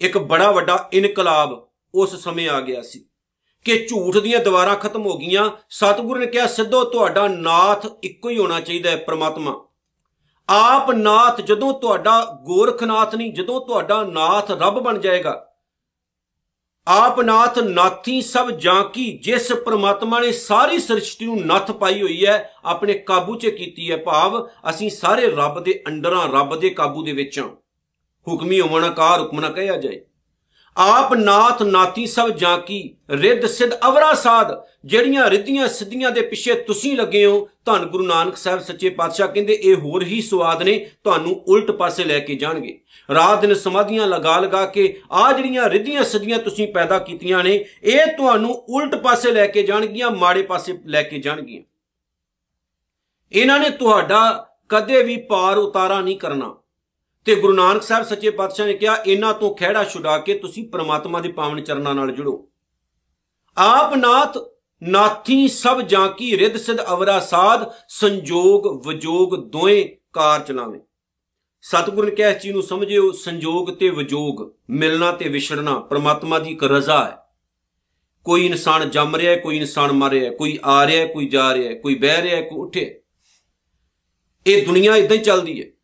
ਇੱਕ 0.00 0.18
ਬੜਾ 0.18 0.50
ਵੱਡਾ 0.50 0.88
ਇਨਕਲਾਬ 0.92 1.68
ਉਸ 1.94 2.16
ਸਮੇਂ 2.16 2.48
ਆ 2.48 2.60
ਗਿਆ 2.60 2.82
ਸੀ 2.82 3.04
ਕਿ 3.64 3.86
ਝੂਠ 3.90 4.16
ਦੀਆਂ 4.16 4.40
ਦੀਵਾਰਾਂ 4.40 4.76
ਖਤਮ 4.76 5.02
ਹੋ 5.02 5.16
ਗਈਆਂ। 5.18 5.50
ਸਤਿਗੁਰੂ 5.70 6.20
ਨੇ 6.20 6.26
ਕਿਹਾ, 6.26 6.46
ਸਿੱਧੋ 6.46 6.84
ਤੁਹਾਡਾ 6.84 7.28
ਨਾਥ 7.28 7.86
ਇੱਕੋ 8.02 8.28
ਹੀ 8.28 8.38
ਹੋਣਾ 8.38 8.60
ਚਾਹੀਦਾ 8.60 8.90
ਹੈ, 8.90 8.96
ਪ੍ਰਮਾਤਮਾ। 8.96 9.67
ਆਪ 10.50 10.90
ਨਾਥ, 10.90 11.40
ਜਦੋਂ 11.40 11.74
ਤੁਹਾਡਾ 11.74 12.40
ਗੋਰਖਨਾਥ 12.42 13.14
ਨਹੀਂ, 13.14 13.34
ਜਦੋਂ 13.34 13.60
ਤੁਹਾਡਾ 13.60 14.02
ਨਾਥ 14.02 14.50
ਰੱਬ 14.50 14.78
ਬਣ 14.78 14.98
ਜਾਏਗਾ। 14.98 15.44
ਆਪ 16.88 17.20
ਨਾਥ, 17.20 17.58
ਨਾਥੀ 17.58 18.22
ਸਭ 18.22 18.50
ਜਾਂ 18.50 18.84
ਕੀ, 18.84 19.18
ਜਿਸ 19.18 19.52
ਪ੍ਰਮਾਤਮਾ 19.52 20.20
ਨੇ 20.20 20.32
ਸਾਰੀ 20.32 20.78
ਸ੍ਰਿਸ਼ਟੀ 20.78 21.26
ਨੂੰ 21.26 21.46
ਨੱਥ 21.46 21.70
ਪਾਈ 21.70 22.02
ਹੋਈ 22.02 22.26
ਹੈ, 22.26 22.52
ਆਪਣੇ 22.64 22.94
ਕਾਬੂ 22.94 23.34
'ਚ 23.34 23.46
ਕੀਤੀ 23.46 23.90
ਹੈ 23.90 23.96
ਭਾਵ, 23.96 24.48
ਅਸੀਂ 24.70 24.90
ਸਾਰੇ 24.90 25.26
ਰੱਬ 25.26 25.62
ਦੇ 25.62 25.84
ਅੰਡਰਾਂ, 25.86 26.28
ਰੱਬ 26.28 26.56
ਦੇ 26.56 26.70
ਕਾਬੂ 26.70 27.04
ਦੇ 27.04 27.12
ਵਿੱਚ 27.12 27.38
ਹਾਂ। 27.38 27.48
ਹੁਕਮੀ 28.28 28.60
ਹੋਵਣਾ 28.60 28.88
ਕਾਰ 28.88 29.20
ਹੁਕਮ 29.20 29.40
ਨਾ 29.40 29.48
ਕਹਿਆ 29.48 29.76
ਜਾਏ। 29.76 30.00
ਆਪ 30.78 31.14
ਨਾਥ 31.14 31.62
ਨਾਤੀ 31.62 32.06
ਸਭ 32.06 32.28
ਜਾਂ 32.28 32.58
ਕੀ, 32.58 32.94
ਰਿੱਧ 33.10 33.46
ਸਿੱਧ 33.46 33.74
ਅਵਰਾ 33.88 34.14
ਸਾਧ, 34.14 34.64
ਜਿਹੜੀਆਂ 34.84 35.30
ਰਿੱਧੀਆਂ 35.30 35.68
ਸਿੱਧੀਆਂ 35.68 36.10
ਦੇ 36.10 36.20
ਪਿੱਛੇ 36.20 36.54
ਤੁਸੀਂ 36.54 36.96
ਲੱਗੇ 36.96 37.26
ਹੋ, 37.26 37.48
ਧੰਨ 37.64 37.84
ਗੁਰੂ 37.84 38.04
ਨਾਨਕ 38.06 38.36
ਸਾਹਿਬ 38.36 38.60
ਸੱਚੇ 38.60 38.88
ਪਾਤਸ਼ਾਹ 38.88 39.28
ਕਹਿੰਦੇ, 39.28 39.52
ਇਹ 39.52 39.76
ਹੋਰ 39.76 40.02
ਹੀ 40.02 40.20
ਸਵਾਦ 40.20 40.62
ਨੇ, 40.62 40.90
ਤੁਹਾਨੂੰ 41.04 41.44
ਉਲਟ 41.48 41.70
ਪਾਸੇ 41.70 42.04
ਲੈ 42.04 42.18
ਕੇ 42.18 42.34
ਜਾਣਗੇ। 42.34 42.80
ਰਾਤ 43.14 43.40
ਦਿਨ 43.40 43.54
ਸਮਾਧੀਆਂ 43.54 44.06
ਲਗਾ 44.06 44.40
ਲਗਾ 44.40 44.66
ਕੇ, 44.66 45.00
ਆ 45.12 45.32
ਜਿਹੜੀਆਂ 45.32 45.70
ਰਿੱਧੀਆਂ 45.70 46.04
ਸਿੱਧੀਆਂ 46.04 46.38
ਤੁਸੀਂ 46.38 46.72
ਪੈਦਾ 46.72 46.98
ਕੀਤੀਆਂ 46.98 47.44
ਨੇ, 47.44 47.64
ਇਹ 47.82 48.06
ਤੁਹਾਨੂੰ 48.16 48.64
ਉਲਟ 48.68 48.94
ਪਾਸੇ 48.94 49.32
ਲੈ 49.32 49.46
ਕੇ 49.46 49.62
ਜਾਣਗੀਆਂ, 49.62 50.10
ਮਾੜੇ 50.10 50.42
ਪਾਸੇ 50.42 50.78
ਲੈ 50.86 51.02
ਕੇ 51.02 51.18
ਜਾਣਗੀਆਂ। 51.18 51.62
ਇਹਨਾਂ 53.32 53.60
ਨੇ 53.60 53.70
ਤੁਹਾਡਾ 53.70 54.48
ਕਦੇ 54.68 55.02
ਵੀ 55.02 55.16
ਪਾਰ 55.16 55.58
ਉਤਾਰਾ 55.58 56.00
ਨਹੀਂ 56.00 56.18
ਕਰਨਾ। 56.18 56.54
ਤੇ 57.28 57.34
ਗੁਰੂ 57.34 57.52
ਨਾਨਕ 57.52 57.82
ਸਾਹਿਬ 57.82 58.04
ਸੱਚੇ 58.04 58.30
ਪਾਤਸ਼ਾਹ 58.30 58.66
ਨੇ 58.66 58.74
ਕਿਹਾ, 58.74 58.96
ਇਹਨਾਂ 59.06 59.34
ਤੋਂ 59.34 59.54
ਖਿਹੜਾ 59.54 59.84
ਛੁਡਾ 59.84 60.18
ਕੇ 60.18 60.34
ਤੁਸੀਂ 60.34 60.70
ਪ੍ਰਮਾਤਮਾ 60.70 61.20
ਦੇ 61.20 61.32
ਪਾਵਨ 61.32 61.60
ਚਰਨਾਂ 61.60 61.94
ਨਾਲ 61.94 62.10
ਜੁੜੋ। 62.10 62.48
ਆਪ 63.58 63.94
ਨਾਥ, 63.94 64.38
ਨਾਥੀ 64.82 65.48
ਸਭ 65.48 65.80
ਜਾਂ 65.80 66.08
ਕੀ 66.08 66.38
ਰਿੱਧ 66.38 66.56
ਸਿਧ 66.56 66.76
ਅਵਰਾ 66.80 67.20
ਸਾਧ, 67.20 67.70
ਸੰਜੋਗ 67.88 68.88
ਵਿਜੋਗ 68.88 69.36
ਦੋਏ 69.36 69.96
ਕਾਰ 70.12 70.40
ਚਲਾਵੇਂ। 70.40 70.80
ਸਤਿਗੁਰ 71.62 72.04
ਨੇ 72.04 72.10
ਕਿਹਾ, 72.10 72.30
ਇਸ 72.30 72.42
ਚੀਜ਼ 72.42 72.54
ਨੂੰ 72.54 72.62
ਸਮਝਿਓ, 72.62 73.12
ਸੰਜੋਗ 73.12 73.70
ਤੇ 73.70 73.90
ਵਿਜੋਗ, 73.90 74.52
ਮਿਲਣਾ 74.70 75.12
ਤੇ 75.12 75.28
ਵਿਛੜਨਾ 75.28 75.78
ਪ੍ਰਮਾਤਮਾ 75.78 76.38
ਦੀ 76.38 76.50
ਇੱਕ 76.50 76.64
ਰਜ਼ਾ 76.64 77.04
ਹੈ। 77.04 77.16
ਕੋਈ 78.24 78.46
ਇਨਸਾਨ 78.46 78.90
ਜੰਮ 78.90 79.16
ਰਿਹਾ 79.16 79.32
ਹੈ, 79.32 79.38
ਕੋਈ 79.38 79.56
ਇਨਸਾਨ 79.56 79.92
ਮਰ 79.92 80.10
ਰਿਹਾ 80.10 80.30
ਹੈ, 80.30 80.36
ਕੋਈ 80.36 80.58
ਆ 80.64 80.86
ਰਿਹਾ 80.86 81.00
ਹੈ, 81.00 81.06
ਕੋਈ 81.06 81.28
ਜਾ 81.28 81.54
ਰਿਹਾ 81.54 81.70
ਹੈ, 81.70 81.74
ਕੋਈ 81.74 81.94
ਬਹਿ 81.94 82.22
ਰਿਹਾ 82.22 82.36
ਹੈ, 82.36 82.42
ਕੋਈ 82.42 82.58
ਉੱਠੇ 82.58 83.02
ਇਹ 84.46 84.66
ਦੁਨੀਆ 84.66 84.96
ਇਦਾਂ 84.96 85.16
ਹੀ 85.16 85.22
ਚੱਲਦੀ 85.22 85.62
ਹੈ। 85.62 85.77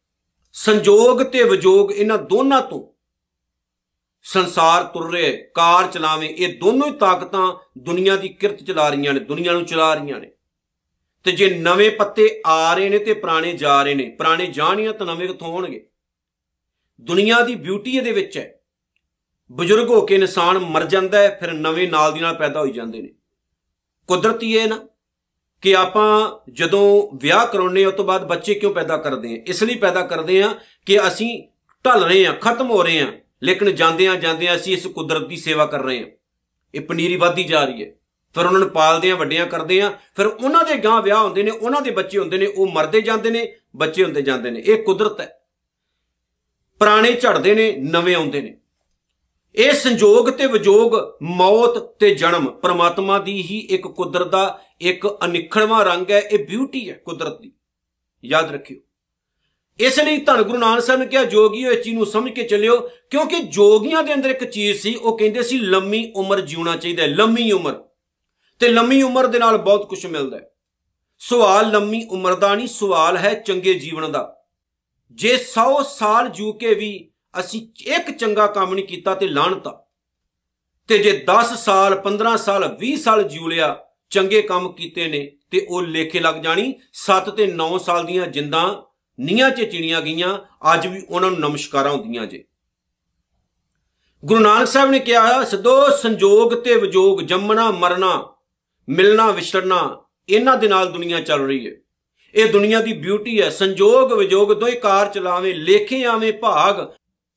ਸੰਜੋਗ 0.56 1.22
ਤੇ 1.22 1.42
ਵਿਜੋਗ 1.42 1.92
ਇਹਨਾਂ 1.92 2.18
ਦੋਨਾਂ 2.18 2.62
ਤੋਂ 2.62 2.94
ਸੰਸਾਰ 4.22 4.84
ਤੁਰ 4.84 5.12
ਰਿਹਾ, 5.12 5.32
ਕਾਰ 5.54 5.86
ਚਲਾਵੇਂ, 5.86 6.28
ਇਹ 6.28 6.58
ਦੋਨੋਂ 6.58 6.86
ਹੀ 6.86 6.92
ਤਾਕਤਾਂ 6.92 7.56
ਦੁਨੀਆ 7.78 8.16
ਦੀ 8.16 8.28
ਕਿਰਤ 8.28 8.62
ਚਲਾ 8.62 8.88
ਰਹੀਆਂ 8.88 9.14
ਨੇ, 9.14 9.20
ਦੁਨੀਆ 9.20 9.52
ਨੂੰ 9.52 9.64
ਚਲਾ 9.64 9.94
ਰਹੀਆਂ 9.94 10.20
ਨੇ। 10.20 10.30
ਤੇ 11.24 11.32
ਜੇ 11.32 11.58
ਨਵੇਂ 11.58 11.90
ਪੱਤੇ 11.90 12.42
ਆ 12.46 12.74
ਰਹੇ 12.74 12.88
ਨੇ 12.88 12.98
ਤੇ 12.98 13.14
ਪੁਰਾਣੇ 13.14 13.52
ਜਾ 13.52 13.82
ਰਹੇ 13.82 13.94
ਨੇ, 13.94 14.10
ਪੁਰਾਣੇ 14.10 14.46
ਜਾਣੀਆਂ 14.46 14.92
ਤਾਂ 14.92 15.06
ਨਵੇਂ 15.06 15.28
ਕਿੱਥੋਂ 15.28 15.48
ਹੋਣਗੇ? 15.48 15.88
ਦੁਨੀਆ 17.00 17.40
ਦੀ 17.40 17.54
ਬਿਊਟੀ 17.54 17.96
ਇਹਦੇ 17.96 18.12
ਵਿੱਚ 18.12 18.38
ਹੈ। 18.38 18.60
ਬਜ਼ੁਰਗ 19.52 19.88
ਹੋ 19.88 20.00
ਕੇ 20.00 20.14
ਇਨਸਾਨ 20.14 20.58
ਮਰ 20.58 20.84
ਜਾਂਦਾ 20.84 21.18
ਹੈ, 21.18 21.36
ਫਿਰ 21.40 21.52
ਨਵੇਂ 21.52 21.88
ਨਾਲ 21.88 22.12
ਦੀ 22.12 22.20
ਨਾਲ 22.20 22.34
ਪੈਦਾ 22.34 22.60
ਹੋਈ 22.60 22.72
ਜਾਂਦੇ 22.72 23.02
ਨੇ। 23.02 23.08
ਕੁਦਰਤੀ 24.06 24.58
ਹੈ 24.58 24.66
ਨਾ। 24.66 24.86
ਕਿ 25.64 25.76
ਆਪਾਂ 25.76 26.38
ਜਦੋਂ 26.52 27.16
ਵਿਆਹ 27.16 27.46
ਕਰਾਉਨੇ 27.46 27.84
ਉਸ 27.84 27.94
ਤੋਂ 27.94 28.04
ਬਾਅਦ 28.04 28.26
ਬੱਚੇ 28.26 28.54
ਕਿਉਂ 28.54 28.74
ਪੈਦਾ 28.74 28.96
ਕਰਦੇ 28.96 29.34
ਆ 29.34 29.42
ਇਸ 29.46 29.62
ਲਈ 29.62 29.74
ਪੈਦਾ 29.74 30.02
ਕਰਦੇ 30.02 30.42
ਆ 30.42 30.54
ਕਿ 30.86 31.08
ਅਸੀਂ 31.08 31.48
ਢਲ 31.86 32.04
ਰਹੇ 32.04 32.26
ਆ 32.26 32.32
ਖਤਮ 32.32 32.70
ਹੋ 32.70 32.82
ਰਹੇ 32.82 33.00
ਆ 33.00 33.12
ਲੇਕਿਨ 33.42 33.74
ਜਾਂਦੇ 33.74 34.08
ਆ 34.08 34.14
ਜਾਂਦੇ 34.14 34.48
ਆ 34.48 34.56
ਅਸੀਂ 34.56 34.72
ਇਸ 34.72 34.86
ਕੁਦਰਤ 34.86 35.26
ਦੀ 35.26 35.36
ਸੇਵਾ 35.36 35.66
ਕਰ 35.66 35.82
ਰਹੇ 35.82 36.00
ਆ 36.00 36.06
ਇਹ 36.74 36.80
ਪਨੀਰੀ 36.80 37.16
ਵਧਦੀ 37.16 37.44
ਜਾ 37.44 37.64
ਰਹੀ 37.64 37.84
ਹੈ। 37.84 37.90
ਫਿਰ 38.34 38.46
ਉਹਨਾਂ 38.46 38.60
ਨੂੰ 38.60 38.70
ਪਾਲਦੇ 38.70 39.10
ਆ 39.10 39.14
ਵੱਡਿਆਂ 39.14 39.46
ਕਰਦੇ 39.46 39.82
ਆ 39.82 39.92
ਫਿਰ 40.16 40.26
ਉਹਨਾਂ 40.26 40.64
ਦੇ 40.64 40.76
ਗਾਂ 40.76 41.02
ਵਿਆਹ 41.02 41.24
ਹੁੰਦੇ 41.24 41.42
ਨੇ, 41.42 41.50
ਉਹਨਾਂ 41.50 41.82
ਦੇ 41.82 41.90
ਬੱਚੇ 41.90 42.18
ਹੁੰਦੇ 42.18 42.38
ਨੇ, 42.38 42.46
ਉਹ 42.46 42.66
ਮਰਦੇ 42.66 43.00
ਜਾਂਦੇ 43.00 43.30
ਨੇ, 43.30 43.52
ਬੱਚੇ 43.76 44.04
ਹੁੰਦੇ 44.04 44.22
ਜਾਂਦੇ 44.22 44.50
ਨੇ। 44.50 44.60
ਇਹ 44.60 44.82
ਕੁਦਰਤ 44.82 45.20
ਹੈ। 45.20 45.40
ਪੁਰਾਣੇ 46.78 47.12
ਝੜਦੇ 47.12 47.54
ਨੇ, 47.54 47.72
ਨਵੇਂ 47.72 48.14
ਆਉਂਦੇ 48.14 48.40
ਨੇ। 48.42 48.56
ਇਹ 49.56 49.72
ਸੰਜੋਗ 49.72 50.30
ਤੇ 50.30 50.46
ਵਿਜੋਗ, 50.46 50.92
ਮੌਤ 51.22 51.78
ਤੇ 51.78 52.14
ਜਨਮ, 52.14 52.50
ਪ੍ਰਮਾਤਮਾ 52.50 53.18
ਦੀ 53.18 53.42
ਹੀ 53.42 53.58
ਇੱਕ 53.58 53.82
ਕੁਦਰਤ 53.82 54.28
ਦਾ 54.28 54.60
ਇੱਕ 54.80 55.18
ਅਨਿਖੜਵਾਂ 55.24 55.84
ਰੰਗ 55.84 56.10
ਹੈ, 56.10 56.18
ਇਹ 56.18 56.46
ਬਿਊਟੀ 56.46 56.90
ਹੈ 56.90 56.94
ਕੁਦਰਤ 56.94 57.40
ਦੀ। 57.40 57.52
ਯਾਦ 58.24 58.52
ਰੱਖਿਓ। 58.52 58.78
ਇਸ 59.80 60.00
ਲਈ 60.00 60.16
ਧੰਨ 60.16 60.42
ਗੁਰੂ 60.42 60.58
ਨਾਨਕ 60.58 60.82
ਸਾਹਿਬ 60.82 61.00
ਨੇ 61.00 61.06
ਕਿਹਾ, 61.06 61.24
ਜੋਗੀਓ, 61.24 61.70
ਇਹ 61.70 61.82
ਚੀਜ਼ 61.82 61.96
ਨੂੰ 61.96 62.06
ਸਮਝ 62.06 62.30
ਕੇ 62.30 62.42
ਚੱਲਿਓ, 62.42 62.88
ਕਿਉਂਕਿ 63.10 63.40
ਜੋਗੀਆਂ 63.40 64.02
ਦੇ 64.02 64.14
ਅੰਦਰ 64.14 64.30
ਇੱਕ 64.30 64.44
ਚੀਜ਼ 64.44 64.80
ਸੀ, 64.80 64.94
ਉਹ 64.94 65.18
ਕਹਿੰਦੇ 65.18 65.42
ਸੀ, 65.42 65.58
ਲੰਮੀ 65.58 66.12
ਉਮਰ 66.16 66.40
ਜਿਉਣਾ 66.40 66.76
ਚਾਹੀਦਾ 66.76 67.02
ਹੈ, 67.02 67.08
ਲੰਮੀ 67.08 67.52
ਉਮਰ। 67.52 67.84
ਤੇ 68.60 68.68
ਲੰਮੀ 68.68 69.02
ਉਮਰ 69.02 69.26
ਦੇ 69.26 69.38
ਨਾਲ 69.38 69.58
ਬਹੁਤ 69.58 69.88
ਕੁਝ 69.88 70.06
ਮਿਲਦਾ 70.06 70.36
ਹੈ। 70.36 70.50
ਸਵਾਲ 71.18 71.70
ਲੰਮੀ 71.70 72.06
ਉਮਰ 72.10 72.34
ਦਾ 72.34 72.54
ਨਹੀਂ, 72.54 72.66
ਸਵਾਲ 72.66 73.16
ਹੈ 73.16 73.34
ਚੰਗੇ 73.34 73.74
ਜੀਵਨ 73.74 74.12
ਦਾ। 74.12 74.36
ਜੇ 75.12 75.36
100 75.36 75.82
ਸਾਲ 75.82 76.28
ਜੂ 76.28 76.52
ਕੇ 76.52 76.74
ਵੀ 76.74 77.10
ਅਸੀਂ 77.40 77.60
ਇੱਕ 77.86 78.10
ਚੰਗਾ 78.10 78.46
ਕੰਮ 78.46 78.74
ਨਹੀਂ 78.74 78.86
ਕੀਤਾ 78.86 79.14
ਤੇ 79.14 79.26
ਲਾਹਣਤਾ 79.28 79.80
ਤੇ 80.88 80.98
ਜੇ 80.98 81.12
10 81.30 81.54
ਸਾਲ 81.56 82.00
15 82.04 82.36
ਸਾਲ 82.36 82.64
20 82.80 82.96
ਸਾਲ 82.96 83.22
ਜਿਉ 83.22 83.48
ਲਿਆ, 83.48 83.84
ਚੰਗੇ 84.10 84.42
ਕੰਮ 84.42 84.72
ਕੀਤੇ 84.72 85.08
ਨੇ 85.08 85.36
ਤੇ 85.50 85.66
ਉਹ 85.68 85.82
ਲੇਖੇ 85.82 86.20
ਲੱਗ 86.20 86.34
ਜਾਣੀ 86.34 86.74
7 86.92 87.30
ਤੇ 87.30 87.46
9 87.46 87.78
ਸਾਲ 87.78 88.04
ਦੀਆਂ 88.04 88.26
ਜਿੰਦਾਂ 88.26 88.82
ਨੀਆਂ 89.18 89.50
'ਚ 89.50 89.62
ਚਿਣੀਆਂ 89.62 90.00
ਗਈਆਂ, 90.00 90.38
ਅੱਜ 90.74 90.86
ਵੀ 90.86 91.02
ਉਹਨਾਂ 91.10 91.30
ਨੂੰ 91.30 91.40
ਨਮਸਕਾਰਾਂ 91.40 91.92
ਹੁੰਦੀਆਂ 91.92 92.26
ਜੇ। 92.26 92.44
ਗੁਰੂ 94.24 94.40
ਨਾਨਕ 94.40 94.68
ਸਾਹਿਬ 94.68 94.90
ਨੇ 94.90 94.98
ਕਿਹਾ, 94.98 95.44
ਸਦੋ 95.44 95.90
ਸੰਜੋਗ 95.96 96.54
ਤੇ 96.54 96.74
ਵਿਜੋਗ, 96.74 97.20
ਜੰਮਣਾ, 97.20 97.70
ਮਰਨਾ, 97.70 98.34
ਮਿਲਣਾ, 98.88 99.30
ਵਿਛੜਨਾ, 99.30 100.04
ਇਹਨਾਂ 100.28 100.56
ਦੇ 100.56 100.68
ਨਾਲ 100.68 100.92
ਦੁਨੀਆ 100.92 101.20
ਚੱਲ 101.20 101.46
ਰਹੀ 101.46 101.66
ਹੈ 101.66 101.72
ਇਹ 102.34 102.52
ਦੁਨੀਆ 102.52 102.80
ਦੀ 102.80 102.92
ਬਿਊਟੀ 102.92 103.40
ਹੈ, 103.42 103.50
ਸੰਜੋਗ, 103.50 104.12
ਵਿਜੋਗ 104.12 104.52
ਦੋਏ 104.52 104.72
ਕਾਰ 104.72 105.08
ਚਲਾਵੇਂ, 105.08 105.54
ਲੇਖੇ 105.54 106.04
ਆਵੇਂ, 106.04 106.32
ਭਾਗ 106.32 106.80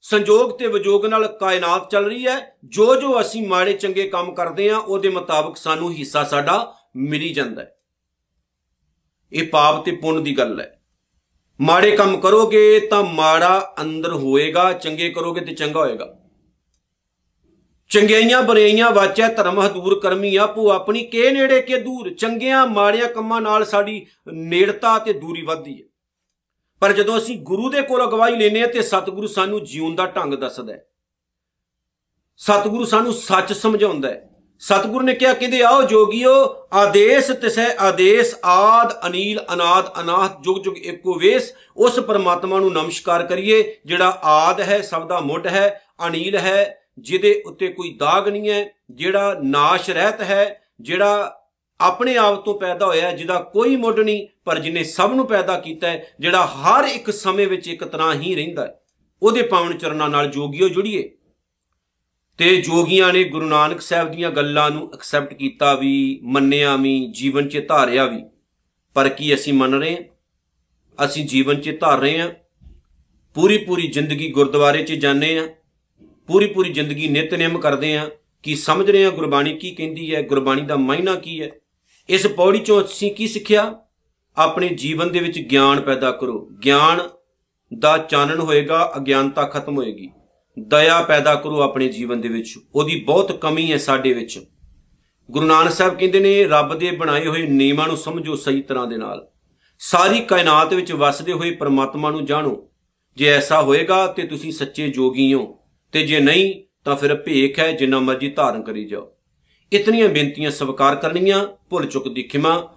ਸੰਜੋਗ 0.09 0.51
ਤੇ 0.51 0.67
ਵਿਜੋਗ 0.67 1.05
ਨਾਲ 1.05 1.27
ਕਾਇਨਾਤ 1.27 1.91
ਚੱਲ 1.91 2.05
ਰਹੀ 2.05 2.27
ਹੈ। 2.27 2.57
ਜੋ 2.65 3.01
ਜੋ 3.01 3.21
ਅਸੀਂ 3.21 3.47
ਮਾੜੇ 3.47 3.73
ਚੰਗੇ 3.73 4.09
ਕੰਮ 4.09 4.33
ਕਰਦੇ 4.33 4.69
ਆ 4.69 4.77
ਉਹਦੇ 4.77 5.09
ਮੁਤਾਬਕ 5.09 5.57
ਸਾਨੂੰ 5.57 5.91
ਹਿੱਸਾ 5.91 6.23
ਸਾਡਾ 6.23 6.75
ਮਿਲੀ 6.95 7.33
ਜਾਂਦਾ 7.33 7.61
ਹੈ। 7.61 7.77
ਇਹ 9.33 9.47
ਪਾਪ 9.47 9.85
ਤੇ 9.85 9.91
ਪੁੰਨ 9.91 10.23
ਦੀ 10.23 10.37
ਗੱਲ 10.37 10.61
ਹੈ। 10.61 10.81
ਮਾੜੇ 11.61 11.91
ਕੰਮ 11.91 12.17
ਕਰੋਗੇ 12.17 12.79
ਤਾਂ 12.79 13.03
ਮਾੜਾ 13.03 13.75
ਅੰਦਰ 13.81 14.13
ਹੋਏਗਾ, 14.13 14.73
ਚੰਗੇ 14.73 15.09
ਕਰੋਗੇ 15.09 15.41
ਤੇ 15.41 15.53
ਚੰਗਾ 15.53 15.79
ਹੋਏਗਾ। 15.79 16.19
ਚੰਗਿਆਈਆਂ 17.89 18.43
ਬੁਰਾਈਆਂ 18.43 18.91
ਵਾਚੈ, 18.91 19.27
ਧਰਮ 19.27 19.59
ਹਦੂਰ 19.59 19.99
ਕਰਮੀ 19.99 20.35
ਆਪੋ 20.35 20.71
ਆਪਣੀ, 20.71 21.03
ਕੇ 21.03 21.31
ਨੇੜੇ 21.31 21.61
ਕੇ 21.61 21.77
ਦੂਰ। 21.77 22.13
ਚੰਗਿਆਂ 22.13 22.67
ਮਾੜਿਆਂ 22.67 23.07
ਕੰਮਾਂ 23.07 23.41
ਨਾਲ 23.41 23.65
ਸਾਡੀ 23.65 24.05
ਨੇੜਤਾ 24.33 24.99
ਤੇ 24.99 25.13
ਦੂਰੀ 25.13 25.41
ਵੱਧਦੀ 25.41 25.83
ਹੈ। 25.83 25.87
ਪਰ 26.79 26.93
ਜਦੋਂ 26.93 27.17
ਅਸੀਂ 27.17 27.39
ਗੁਰੂ 27.39 27.69
ਦੇ 27.69 27.81
ਕੋਲ 27.81 28.03
ਅਗਵਾਈ 28.03 28.35
ਲੈਨੇ 28.35 28.63
ਆ 28.63 28.67
ਤੇ 28.67 28.81
ਸਤਿਗੁਰੂ 28.81 29.27
ਸਾਨੂੰ 29.27 29.63
ਜੀਉਣ 29.63 29.95
ਦਾ 29.95 30.05
ਢੰਗ 30.05 30.33
ਦੱਸਦਾ 30.33 30.73
ਹੈ। 30.73 30.85
ਸਤਿਗੁਰੂ 32.37 32.85
ਸਾਨੂੰ 32.85 33.13
ਸੱਚ 33.13 33.53
ਸਮਝਾਉਂਦਾ 33.53 34.09
ਹੈ। 34.09 34.29
ਸਤਿਗੁਰੂ 34.59 35.05
ਨੇ 35.05 35.13
ਕਿਹਾ, 35.13 35.33
ਕਹਿੰਦੇ, 35.33 35.61
ਆਓ 35.61 35.81
ਜੋਗੀਓ, 35.81 36.67
ਆਦੇਸ਼ 36.73 37.31
ਤਿਸੈ, 37.31 37.75
ਆਦੇਸ਼ 37.79 38.35
ਆਦ, 38.45 39.07
ਅਨੀਲ, 39.07 39.39
ਅਨਾਦ 39.53 40.01
ਅਨਾਥ 40.01 40.41
ਜੁਗ 40.41 40.57
ਜੁਗ 40.57 40.77
ਇੱਕੋ 40.77 41.13
ਵੇਸ। 41.13 41.53
ਉਸ 41.77 41.99
ਪਰਮਾਤਮਾ 41.99 42.59
ਨੂੰ 42.59 42.73
ਨਮਸਕਾਰ 42.73 43.23
ਕਰੀਏ, 43.23 43.77
ਜਿਹੜਾ 43.85 44.19
ਆਦ 44.23 44.61
ਹੈ, 44.61 44.81
ਸਭ 44.81 45.07
ਦਾ 45.07 45.19
ਮੁੱਢ 45.19 45.47
ਹੈ, 45.47 45.81
ਅਨੀਲ 46.07 46.37
ਹੈ, 46.37 46.81
ਜਿਹਦੇ 46.99 47.43
ਉੱਤੇ 47.45 47.67
ਕੋਈ 47.67 47.93
ਦਾਗ 47.93 48.27
ਨਹੀਂ 48.27 48.49
ਹੈ, 48.49 48.69
ਜਿਹੜਾ 48.91 49.39
ਨਾਸ਼ 49.43 49.89
ਰਹਿਤ 49.89 50.21
ਹੈ, 50.21 50.61
ਜਿਹੜਾ 50.81 51.33
ਆਪਣੇ 51.81 52.17
ਆਪ 52.17 52.45
ਤੋਂ 52.45 52.59
ਪੈਦਾ 52.59 52.85
ਹੋਇਆ 52.85 53.11
ਜਿਹਦਾ 53.11 53.39
ਕੋਈ 53.39 53.75
ਮੁੱਢ 53.75 53.99
ਨਹੀਂ 53.99 54.27
ਪਰ 54.47 54.59
ਜਿਨੇ 54.59 54.83
ਸਭ 54.83 55.11
ਨੂੰ 55.15 55.27
ਪੈਦਾ 55.27 55.59
ਕੀਤਾ 55.59 55.87
ਹੈ, 55.87 56.07
ਜਿਹੜਾ 56.19 56.45
ਹਰ 56.45 56.83
ਇੱਕ 56.83 57.11
ਸਮੇਂ 57.11 57.47
ਵਿੱਚ 57.47 57.67
ਇੱਕ 57.67 57.83
ਤਰ੍ਹਾਂ 57.83 58.13
ਹੀ 58.13 58.35
ਰਹਿੰਦਾ 58.35 58.65
ਹੈ, 58.65 58.79
ਉਹਦੇ 59.23 59.41
ਪਾਵਨ 59.41 59.77
ਚਰਨਾਂ 59.77 60.09
ਨਾਲ 60.09 60.27
ਜੋਗੀਓ 60.27 60.69
ਜੁੜੀਏ। 60.69 61.11
ਤੇ 62.37 62.61
ਜੋਗੀਆਂ 62.61 63.13
ਨੇ 63.13 63.23
ਗੁਰੂ 63.23 63.45
ਨਾਨਕ 63.45 63.81
ਸਾਹਿਬ 63.81 64.11
ਦੀਆਂ 64.11 64.31
ਗੱਲਾਂ 64.31 64.71
ਨੂੰ 64.71 64.93
ਐਕਸੈਪਟ 64.93 65.33
ਕੀਤਾ 65.33 65.75
ਵੀ, 65.75 66.19
ਮੰਨਿਆ 66.23 66.75
ਵੀ, 66.75 67.07
ਜੀਵਨ 67.11 67.47
'ਚ 67.47 67.65
ਧਾਰਿਆ 67.67 68.05
ਵੀ। 68.05 68.23
ਪਰ 68.93 69.09
ਕੀ 69.09 69.35
ਅਸੀਂ 69.35 69.53
ਮੰਨ 69.53 69.73
ਰਹੇ 69.73 69.95
ਹਾਂ? 69.95 70.03
ਅਸੀਂ 71.05 71.27
ਜੀਵਨ 71.27 71.61
'ਚ 71.61 71.77
ਧਾਰ 71.79 71.99
ਰਹੇ 71.99 72.19
ਹਾਂ। 72.19 72.29
ਪੂਰੀ 73.33 73.57
ਪੂਰੀ 73.57 73.87
ਜ਼ਿੰਦਗੀ 73.87 74.31
ਗੁਰਦੁਆਰੇ 74.31 74.83
'ਚ 74.83 74.93
ਜਾਂਦੇ 74.93 75.39
ਹਾਂ। 75.39 75.47
ਪੂਰੀ 76.27 76.47
ਪੂਰੀ 76.47 76.73
ਜ਼ਿੰਦਗੀ 76.73 77.07
ਨਿਤਨੇਮ 77.07 77.59
ਕਰਦੇ 77.59 77.97
ਹਾਂ। 77.97 78.09
ਕੀ 78.43 78.55
ਸਮਝ 78.55 78.91
ਰਹੇ 78.91 79.05
ਹਾਂ 79.05 79.11
ਗੁਰਬਾਣੀ 79.11 79.57
ਕੀ 79.57 79.71
ਕਹਿੰਦੀ 79.71 80.15
ਹੈ? 80.15 80.21
ਗੁਰਬਾਣੀ 80.21 80.61
ਦਾ 80.61 80.75
ਮਾਇਨਾ 80.75 81.15
ਕੀ 81.15 81.41
ਹੈ? 81.41 81.51
ਇਸ 82.09 82.27
ਪੌੜੀ 82.27 82.59
'ਚੋਂ 82.59 82.83
ਅਸੀਂ 82.83 83.11
ਕੀ 83.11 83.27
ਸਿੱਖਿਆ? 83.27 83.79
ਆਪਣੇ 84.37 84.69
ਜੀਵਨ 84.69 85.11
ਦੇ 85.11 85.19
ਵਿੱਚ 85.19 85.39
ਗਿਆਨ 85.39 85.81
ਪੈਦਾ 85.81 86.11
ਕਰੋ। 86.11 86.49
ਗਿਆਨ 86.65 87.01
ਦਾ 87.79 87.97
ਚਾਨਣ 87.97 88.39
ਹੋਏਗਾ, 88.39 88.93
ਅਗਿਆਨਤਾ 88.97 89.43
ਖਤਮ 89.43 89.77
ਹੋਏਗੀ। 89.77 90.09
ਦਇਆ 90.59 91.01
ਪੈਦਾ 91.01 91.35
ਕਰੋ 91.35 91.61
ਆਪਣੇ 91.61 91.87
ਜੀਵਨ 91.87 92.21
ਦੇ 92.21 92.27
ਵਿੱਚ। 92.27 92.55
ਉਹਦੀ 92.75 93.03
ਬਹੁਤ 93.03 93.41
ਕਮੀ 93.41 93.71
ਹੈ 93.71 93.77
ਸਾਡੇ 93.77 94.13
ਵਿੱਚ। 94.13 94.39
ਗੁਰੂ 95.31 95.45
ਨਾਨਕ 95.45 95.71
ਸਾਹਿਬ 95.71 95.99
ਕਹਿੰਦੇ 95.99 96.19
ਨੇ, 96.19 96.43
ਰੱਬ 96.43 96.79
ਦੇ 96.79 96.91
ਬਣਾਏ 96.91 97.27
ਹੋਏ 97.27 97.41
ਨਿਯਮਾਂ 97.41 97.87
ਨੂੰ 97.87 97.97
ਸਮਝੋ 97.97 98.35
ਸਹੀ 98.35 98.61
ਤਰ੍ਹਾਂ 98.61 98.87
ਦੇ 98.87 98.97
ਨਾਲ। 98.97 99.27
ਸਾਰੀ 99.79 100.19
ਕਾਇਨਾਤ 100.19 100.73
ਵਿੱਚ 100.73 100.91
ਵਸਦੇ 100.91 101.33
ਹੋਏ 101.33 101.51
ਪ੍ਰਮਾਤਮਾ 101.51 102.11
ਨੂੰ 102.11 102.25
ਜਾਣੋ। 102.25 102.69
ਜੇ 103.17 103.25
ਐਸਾ 103.25 103.61
ਹੋਏਗਾ 103.61 104.07
ਤੇ 104.07 104.23
ਤੁਸੀਂ 104.23 104.51
ਸੱਚੇ 104.51 104.89
ਜੋਗੀ 104.89 105.33
ਹੋ। 105.33 105.59
ਤੇ 105.91 106.05
ਜੇ 106.05 106.19
ਨਹੀਂ, 106.19 106.63
ਤਾਂ 106.85 106.95
ਫਿਰ 106.95 107.15
ਭੇਖ 107.15 107.59
ਹੈ 107.59 107.71
ਜਿੰਨਾ 107.71 107.99
ਮਰਜ਼ੀ 107.99 108.29
ਧਾਰਨ 108.29 108.61
ਕਰੀ 108.61 108.85
ਜਾਓ। 108.85 109.11
ਇਤਨੀਆਂ 109.73 110.09
ਬੇਨਤੀਆਂ 110.09 110.51
ਸਵਾਰ 110.51 110.95
ਕਰਨੀਆਂ। 110.95 111.47
ਭੁੱਲ 111.69 111.85
ਚੁੱਕ 111.85 112.07
ਦੀ 112.07 112.23
ਖਿਮਾ। 112.23 112.76